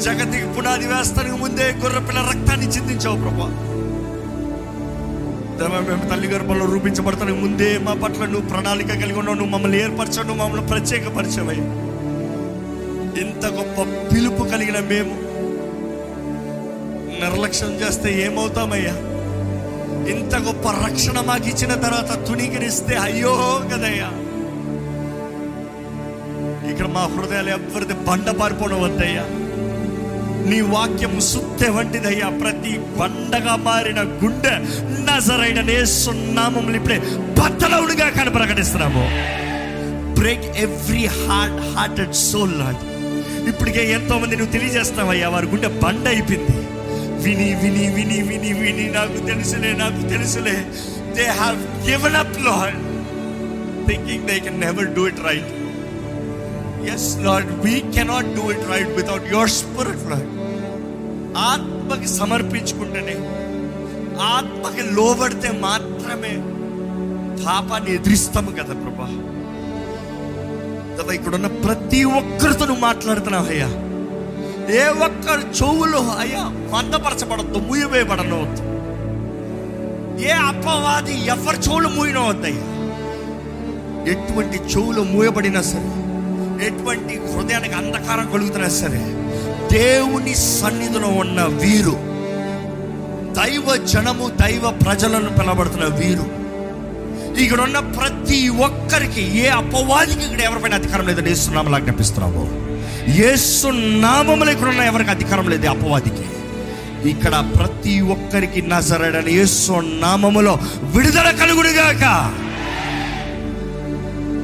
జగతికి 0.00 0.46
పునాది 0.46 0.86
వేస్తానికి 0.86 1.36
ముందే 1.36 1.74
గుర్రపిల్ల 1.84 2.20
రక్తాన్ని 2.20 2.66
చిందించావు 2.66 3.16
ప్రభా. 3.16 3.73
మేము 5.62 6.10
తల్లి 6.10 6.28
గర్భంలో 6.28 6.66
రూపించబడతానికి 6.66 7.38
ముందే 7.38 7.78
మా 7.78 7.94
పట్ల 7.94 8.26
నువ్వు 8.26 8.48
ప్రణాళిక 8.48 8.88
కలిగి 8.88 9.18
ఉన్నావు. 9.18 9.38
నువ్వు 9.38 9.52
మమ్మల్ని 9.52 9.82
ఏర్పరచావు 9.82 10.26
నువ్వు 10.26 10.44
మమ్మల్ని 10.44 10.66
ప్రత్యేకపరిచావయ్యా. 10.66 11.64
ఇంత 13.20 13.46
గొప్ప 13.46 13.82
పిలుపు 14.14 14.42
కలిగిన 14.42 14.78
మేము 14.80 15.14
నిర్లక్ష్యం 17.20 17.72
చేస్తే 17.72 18.24
ఏమవుతామయ్యా? 18.24 18.94
ఇంత 20.08 20.36
గొప్ప 20.36 20.68
రక్షణ 20.68 21.20
మాకు 21.20 21.48
ఇచ్చిన 21.48 21.74
తర్వాత 21.74 22.26
తుణీకరిస్తే 22.28 22.96
అయ్యో 22.96 23.62
కదయ్యా. 23.72 24.10
ఇక్కడ 26.70 26.86
మా 26.86 27.00
హృదయాలు 27.00 27.50
ఎవరిది 27.50 27.94
బండ 27.94 28.30
పారిపోవడం 28.30 28.82
వద్దయ్యా. 28.82 29.24
నీ 30.46 30.60
వాక్యము 30.60 31.20
సుత్తె 31.20 31.68
వంటిదయ్యా. 31.68 32.28
ప్రతి 32.28 32.78
బండగా 32.78 33.56
మారిన 33.56 34.02
గుండె 34.02 34.54
నజరైన 35.06 35.60
నేస్తున్నామని 35.60 36.76
ఇప్పుడే 36.76 36.98
బద్దలవుడుగా 37.40 38.08
కానీ 38.08 38.30
ప్రకటిస్తున్నాము. 38.30 39.04
Break 40.20 40.44
every 40.56 41.06
heart 41.06 41.76
hearted 41.76 42.14
soul 42.14 42.58
లాంటి 42.58 42.90
ఇప్పటికే 43.48 43.92
ఎంతో 43.92 44.18
మంది 44.18 44.36
నువ్వు 44.36 44.52
తెలియజేస్తావయ్యా 44.52 45.28
వారి 45.28 45.46
గుండె 45.46 45.68
బండ 45.68 46.08
అయిపోయింది. 46.08 46.56
విని 47.24 47.54
విని 47.54 47.84
విని 47.94 48.22
విని 48.22 48.52
విని 48.52 48.86
నాకు 48.90 49.26
తెలుసులే 49.26 49.72
నాకు 49.72 50.08
తెలుసులే. 50.08 50.56
They 51.16 51.26
have 51.40 51.88
given 51.88 52.16
up 52.16 52.38
Lord 52.44 52.78
thinking 53.88 54.26
they 54.28 54.38
can 54.40 54.60
never 54.60 54.86
do 54.86 55.06
it 55.08 55.20
right 55.26 55.52
yes 56.94 57.08
Lord 57.26 57.52
we 57.66 57.74
cannot 57.94 58.30
do 58.36 58.50
it 58.50 58.66
right 58.72 58.88
without 58.88 59.32
your 59.32 59.50
spirit 59.50 60.04
Lord 60.10 60.33
ఆత్మకి 61.42 62.08
సమర్పించుకుంటేనే 62.16 63.16
ఆత్మకి 64.28 64.82
లోబడితే 64.92 65.50
మాత్రమే 65.60 66.34
పాపాన్ని 67.44 67.90
ఎదిరిస్తాము 67.94 68.50
కదా 68.50 68.74
ప్రభా. 68.74 69.08
కదా 70.98 71.12
ఇక్కడ 71.12 71.34
ఉన్న 71.34 71.48
ప్రతి 71.64 72.04
ఒక్కరితో 72.18 72.64
నువ్వు 72.64 72.82
మాట్లాడుతున్నావు 72.82 73.48
అయ్యా. 73.48 73.70
ఏ 74.74 74.84
ఒక్కరు 75.06 75.42
చెవులు 75.58 76.00
అయ్యా 76.18 76.42
మందపరచబడద్దు 76.72 77.58
మూయవేయబడనవద్దు 77.60 78.62
ఏ 80.24 80.32
అపవాది 80.48 81.14
ఎవరి 81.26 81.58
చెవులు 81.58 81.88
మూయనవద్దయ్యా 81.88 82.68
ఎటువంటి 84.12 84.58
చెవులు 84.72 85.02
మూయబడినా 85.10 85.62
సరే 85.64 85.90
ఎటువంటి 86.66 87.14
హృదయానికి 87.28 87.74
అంధకారం 87.74 88.32
కలుగుతున్నా 88.32 88.68
సరే 88.76 89.00
దేవుని 89.74 90.34
సన్నిధిలో 90.58 91.08
ఉన్న 91.22 91.40
వీరు 91.62 91.94
దైవ 93.38 93.66
జనము 93.92 94.26
దైవ 94.40 94.64
ప్రజలను 94.82 95.30
పిలబడుతున్న 95.38 95.86
వీరు. 96.00 96.26
ఇక్కడ 97.44 97.60
ఉన్న 97.66 97.78
ప్రతి 97.96 98.40
ఒక్కరికి 98.66 99.22
ఏ 99.44 99.46
అపవాదికి 99.60 100.22
ఇక్కడ 100.26 100.42
ఎవరిపైన 100.48 100.74
అధికారం 100.80 101.06
లేదని 101.10 101.30
ఇస్తున్నాము 101.36 101.74
ఆజ్ఞాపిస్తున్నాము. 101.78 102.44
యేసు 103.20 103.68
నామములు 104.04 104.50
ఇక్కడ 104.54 104.68
ఉన్న 104.74 104.84
ఎవరికి 104.90 105.12
అధికారం 105.16 105.48
లేదు 105.54 105.66
అపవాదికి. 105.74 106.26
ఇక్కడ 107.12 107.34
ప్రతి 107.56 107.94
ఒక్కరికి 108.14 108.60
నజరడని 108.72 109.32
యేసు 109.38 109.72
నామములో 110.04 110.54
విడుదల 110.94 111.30
కలుగుడుగాక 111.40 112.04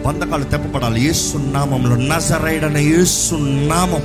బంధకాలు 0.06 0.46
తెప్పబడాలి 0.54 1.00
ఏసు 1.10 1.36
నామంలో 1.54 1.96
నజరైడన 2.12 2.78
ఏసు 2.98 3.34
నామం. 3.70 4.04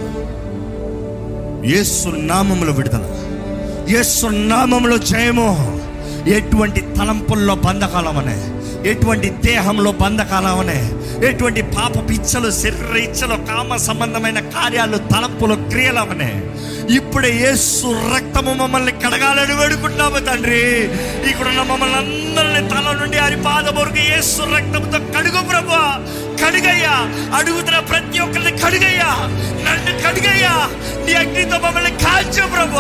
యేసు 1.65 2.10
నామంలో 2.10 2.73
విడుదల. 2.73 3.06
యేసు 3.89 4.25
నామంలో 4.25 4.97
జయము 4.97 5.47
ఎటువంటి 6.30 6.82
తలంపుల్లో 6.82 7.56
బంధకాలమనే 7.56 8.38
ఎటువంటి 8.89 9.30
దేహంలో 9.30 9.91
బంధకాలమనే 9.91 10.91
ఎటువంటి 11.28 11.62
పాప 11.62 12.10
పిచ్చలు 12.10 12.51
శరీర 12.51 12.95
ఇచ్చలు 12.97 13.36
కామ 13.36 13.75
సంబంధమైన 13.75 14.39
కార్యాలు 14.39 14.97
తలంపులు 14.97 15.56
క్రియలవనే 15.56 16.32
ఇప్పుడే 16.95 17.30
యేసు 17.41 17.88
రక్తము 18.15 18.54
మమ్మల్ని 18.54 18.91
కడగాలని 18.91 19.56
వేడుకుంటాము 19.56 20.19
తండ్రి. 20.19 20.63
ఇక్కడున్న 21.30 21.62
మమ్మల్ని 21.62 21.97
అందరిని 21.97 22.69
తల 22.69 22.97
నుండి 23.01 23.17
అరిపాద 23.17 23.80
వరకు 23.80 23.97
యేసు 23.97 24.41
రక్తంతో 24.56 24.99
కడుగు 25.15 25.41
ప్రభా. 25.49 25.84
కడుగయ్యా. 26.43 26.95
అడుగుతున్న 27.38 27.80
ప్రతి 27.80 28.19
ఒక్కరిని 28.19 28.52
కడుగయ్యా. 28.58 29.10
నన్ను 29.65 30.08
కడుగయ్యా. 30.08 30.69
నీ 31.06 31.13
అగ్నితో 31.13 31.58
మమ్మల్ని 31.58 31.91
కాల్చు 31.91 32.48
ప్రభు 32.48 32.80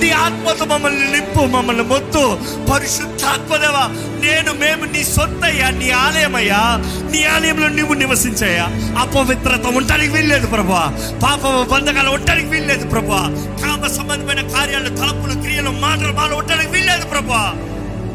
నీ 0.00 0.10
ఆత్మతో 0.10 0.64
మమ్మల్ని 0.64 1.12
నింపు 1.12 1.42
మమ్మల్ని 1.44 1.82
మొత్తు. 1.82 2.38
పరిశుద్ధాత్మదేవా 2.72 3.84
నేను 4.20 4.52
మేము 4.52 4.84
నీ 4.84 5.04
సొత్తయ్యా 5.04 5.70
నీ 5.70 5.90
ఆలయమయ్యా. 5.90 6.62
నీ 7.10 7.24
ఆలయంలో 7.24 7.68
నువ్వు 7.68 7.94
నివసించయ్యా. 7.94 8.66
అపవిత్రత 9.00 9.66
ఉండడానికి 9.66 10.12
వీల్లేదు 10.12 10.46
ప్రభా 10.46 10.82
పాప 11.22 11.70
బంధకాలు 11.72 12.10
ఉండడానికి 12.10 12.48
వీల్లేదు 12.48 12.88
ప్రభా 12.88 13.22
కామ 13.62 13.86
సంబంధమైన 13.86 14.48
కార్యాలు 14.48 14.88
తలపులు 14.88 15.40
క్రియలు 15.42 15.70
మాటలు 15.70 16.12
మాలు 16.12 16.34
ఉండడానికి 16.34 16.68
వీల్లేదు 16.68 17.06
ప్రభా 17.06 17.54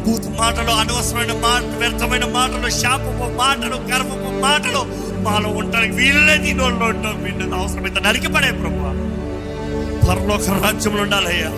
బూత్ 0.10 0.40
మాటలు 0.40 0.72
అనవసరమైన 0.72 1.34
మాట 1.34 1.64
వ్యర్థమైన 1.80 2.26
మాటలు 2.26 2.70
శాపపు 2.70 3.38
మాటలు 3.38 3.76
గర్వపు 3.76 4.42
మాటలు 4.42 4.82
మాలో 5.22 5.50
ఉండడానికి 5.50 5.94
వీల్లేదు 5.94 6.44
దీని 6.44 6.60
నోళ్ళు 6.60 6.86
ఉండడం 6.86 7.24
వీళ్ళది 7.24 7.56
అవసరమైతే 7.56 8.00
నరికిపడే 8.00 8.52
ప్రభు 8.52 8.78
పరలోక 10.08 10.64
రాజ్యంలో 10.64 11.02
ఉండాలయ్యా. 11.02 11.52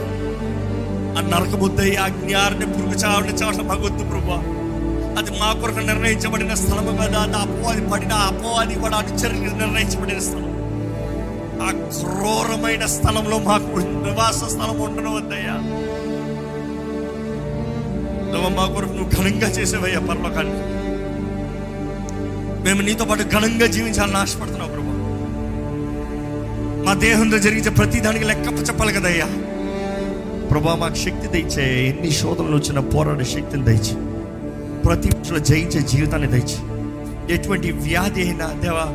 ఆ 1.17 1.21
నరకబుద్దయ్య 1.21 1.95
అజ్ఞాన్ని 1.97 2.65
పురుగు 2.65 2.93
చావడం 2.93 3.35
చావడం 3.35 3.67
భగవద్దు 3.67 4.03
ప్రభు 4.03 4.31
అది 5.19 5.31
మా 5.39 5.53
కొరకు 5.53 5.79
నిర్ణయించబడిన 5.79 6.53
స్థలము 6.53 6.91
కదా. 6.91 7.19
అది 7.21 7.35
అపోవాది 7.35 7.89
పడిన 7.91 8.13
అపోవాది 8.13 8.75
కూడా 8.75 8.97
అనుచరులకు 8.97 9.55
నిర్ణయించబడిన 9.55 10.19
స్థలం. 10.19 10.47
ఆ 11.63 11.71
క్రూరమైన 11.71 12.85
స్థలంలో 12.85 13.39
మాకు 13.39 13.79
నివాస 13.79 14.43
స్థలం 14.43 14.79
ఉండడం 14.79 15.15
వద్దయ్యా 15.15 15.55
ప్రభు 18.41 18.56
మా 18.56 18.65
కొరకు 18.65 18.93
నువ్వు 18.93 19.10
ఘనంగా 19.10 19.47
చేసేవయ్యా 19.47 19.99
పర్లోకాన్ని 19.99 20.54
మేము 22.65 22.82
నీతో 22.82 23.06
పాటు 23.06 23.23
ఘనంగా 23.23 23.65
జీవించాలని 23.65 24.17
ఆశపడుతున్నావు 24.17 24.71
ప్రభు. 24.71 24.91
మా 26.86 26.93
దేహంలో 26.93 27.39
జరిగించే 27.39 27.69
ప్రతి 27.69 27.99
దానికి 27.99 28.25
లెక్క 28.25 28.69
చెప్పాలి 28.69 28.93
కదయ్యా. 28.93 29.25
ప్రభా 30.47 30.75
మాకు 30.75 30.95
శక్తి 30.95 31.27
దయచే 31.27 31.86
ఎన్ని 31.86 32.12
శోధనలు 32.12 32.56
వచ్చిన 32.56 32.80
పోరాడే 32.80 33.23
శక్తిని 33.23 33.63
దయచి 33.63 33.95
ప్రతి 34.82 35.39
జయించే 35.39 35.82
జీవితాన్ని 35.82 36.27
దయచి. 36.27 36.60
ఎటువంటి 37.34 37.71
వ్యాధి 37.71 38.21
అయినా 38.21 38.45
దేవా 38.45 38.88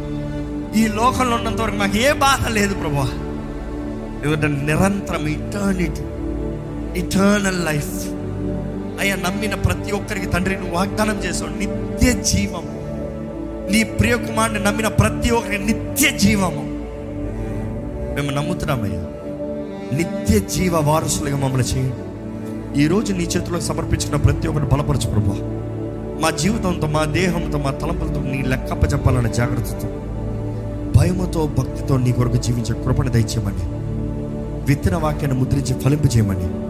ఈ 0.80 0.88
లోకంలో 0.88 1.36
ఉన్నంత 1.36 1.60
వరకు 1.60 1.76
మాకు 1.76 1.96
ఏ 1.96 2.12
బాధ 2.12 2.48
లేదు 2.48 2.74
ప్రభా. 2.74 3.08
ఎందుకంటే 4.24 4.46
నిరంతరం 4.46 5.26
ఇటర్నిటీ 5.26 6.02
ఇటర్నల్ 7.00 7.64
లైఫ్ 7.64 8.15
అయ్యా 9.00 9.16
నమ్మిన 9.16 9.54
ప్రతి 9.54 9.92
ఒక్కరికి 9.92 10.26
తండ్రి 10.26 10.56
నువ్వు 10.56 10.74
వాగ్దానం 10.74 11.18
చేసావు. 11.18 11.58
నిత్య 11.58 12.12
జీవము. 12.12 12.76
నీ 13.72 13.82
ప్రియ 13.82 14.16
కుమారుని 14.16 14.64
నమ్మిన 14.64 14.88
ప్రతి 14.88 15.30
ఒక్కరికి 15.30 15.64
నిత్య 15.64 16.18
జీవము. 16.18 16.62
మేము 18.14 18.30
నమ్ముతున్నామయ్యా. 18.30 19.04
నిత్య 19.96 20.38
జీవ 20.38 20.76
వారసులుగా 20.76 21.36
మమ్మల్ని 21.36 21.68
చేయండి 21.68 21.96
ఈరోజు 22.82 23.12
నీ 23.12 23.24
చేతులకు 23.24 23.60
సమర్పించుకున్న 23.60 24.16
ప్రతి 24.16 24.48
ఒక్కరిని 24.48 24.70
బలపరచు 24.70 25.10
ప్రభా. 25.10 25.36
మా 26.20 26.30
జీవితంతో 26.30 26.86
మా 26.86 27.04
దేహంతో 27.04 27.58
మా 27.58 27.70
తలంపులతో 27.70 28.22
నీ 28.22 28.42
లెక్కప్ప 28.42 28.92
చెప్పాలనే 28.92 29.32
జాగ్రత్తతో 29.32 29.88
భయముతో 30.96 31.46
భక్తితో 31.46 31.96
నీ 31.96 32.12
కొరకు 32.12 32.36
జీవించే 32.36 32.84
కృపణ 32.84 33.08
దయచేయమని 33.08 33.64
విత్తన 34.64 34.96
వాక్యాన్ని 34.96 35.38
ముద్రించి 35.38 35.80
ఫలింపు 35.80 36.16
చేయమని 36.16 36.65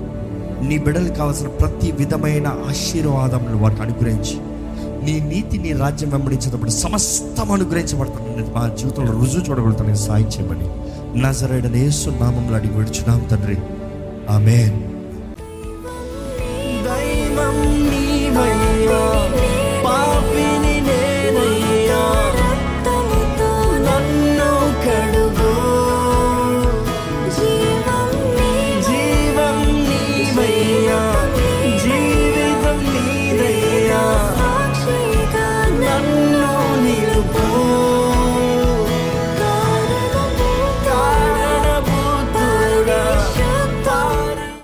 నీ 0.62 0.78
బిడ్డలకు 0.78 1.14
కావాల్సిన 1.14 1.48
ప్రతి 1.48 1.92
విధమైన 1.92 2.46
ఆశీర్వాదములు 2.46 3.56
వారికి 3.56 3.82
అనుగ్రహించి 3.82 4.36
నీ 5.04 5.20
నీతి 5.20 5.58
నీ 5.58 5.72
రాజ్యం 5.72 6.10
వెంబడించేటప్పుడు 6.10 6.70
సమస్తం 6.70 7.52
అనుగ్రహించబడతాను. 7.52 8.54
మా 8.54 8.68
జీవితంలో 8.68 9.20
రుజువు 9.20 9.42
చూడగలుగుతాను. 9.42 9.94
సాయం 9.94 10.28
చేయమని. 10.28 10.68
నజరేడనేసు 11.20 12.10
నామంలో 12.10 12.56
అడిగి 12.56 12.72
విడుచున్నాం 12.72 13.26
తండ్రి. 13.30 13.56
ఆమెన్. 14.30 14.95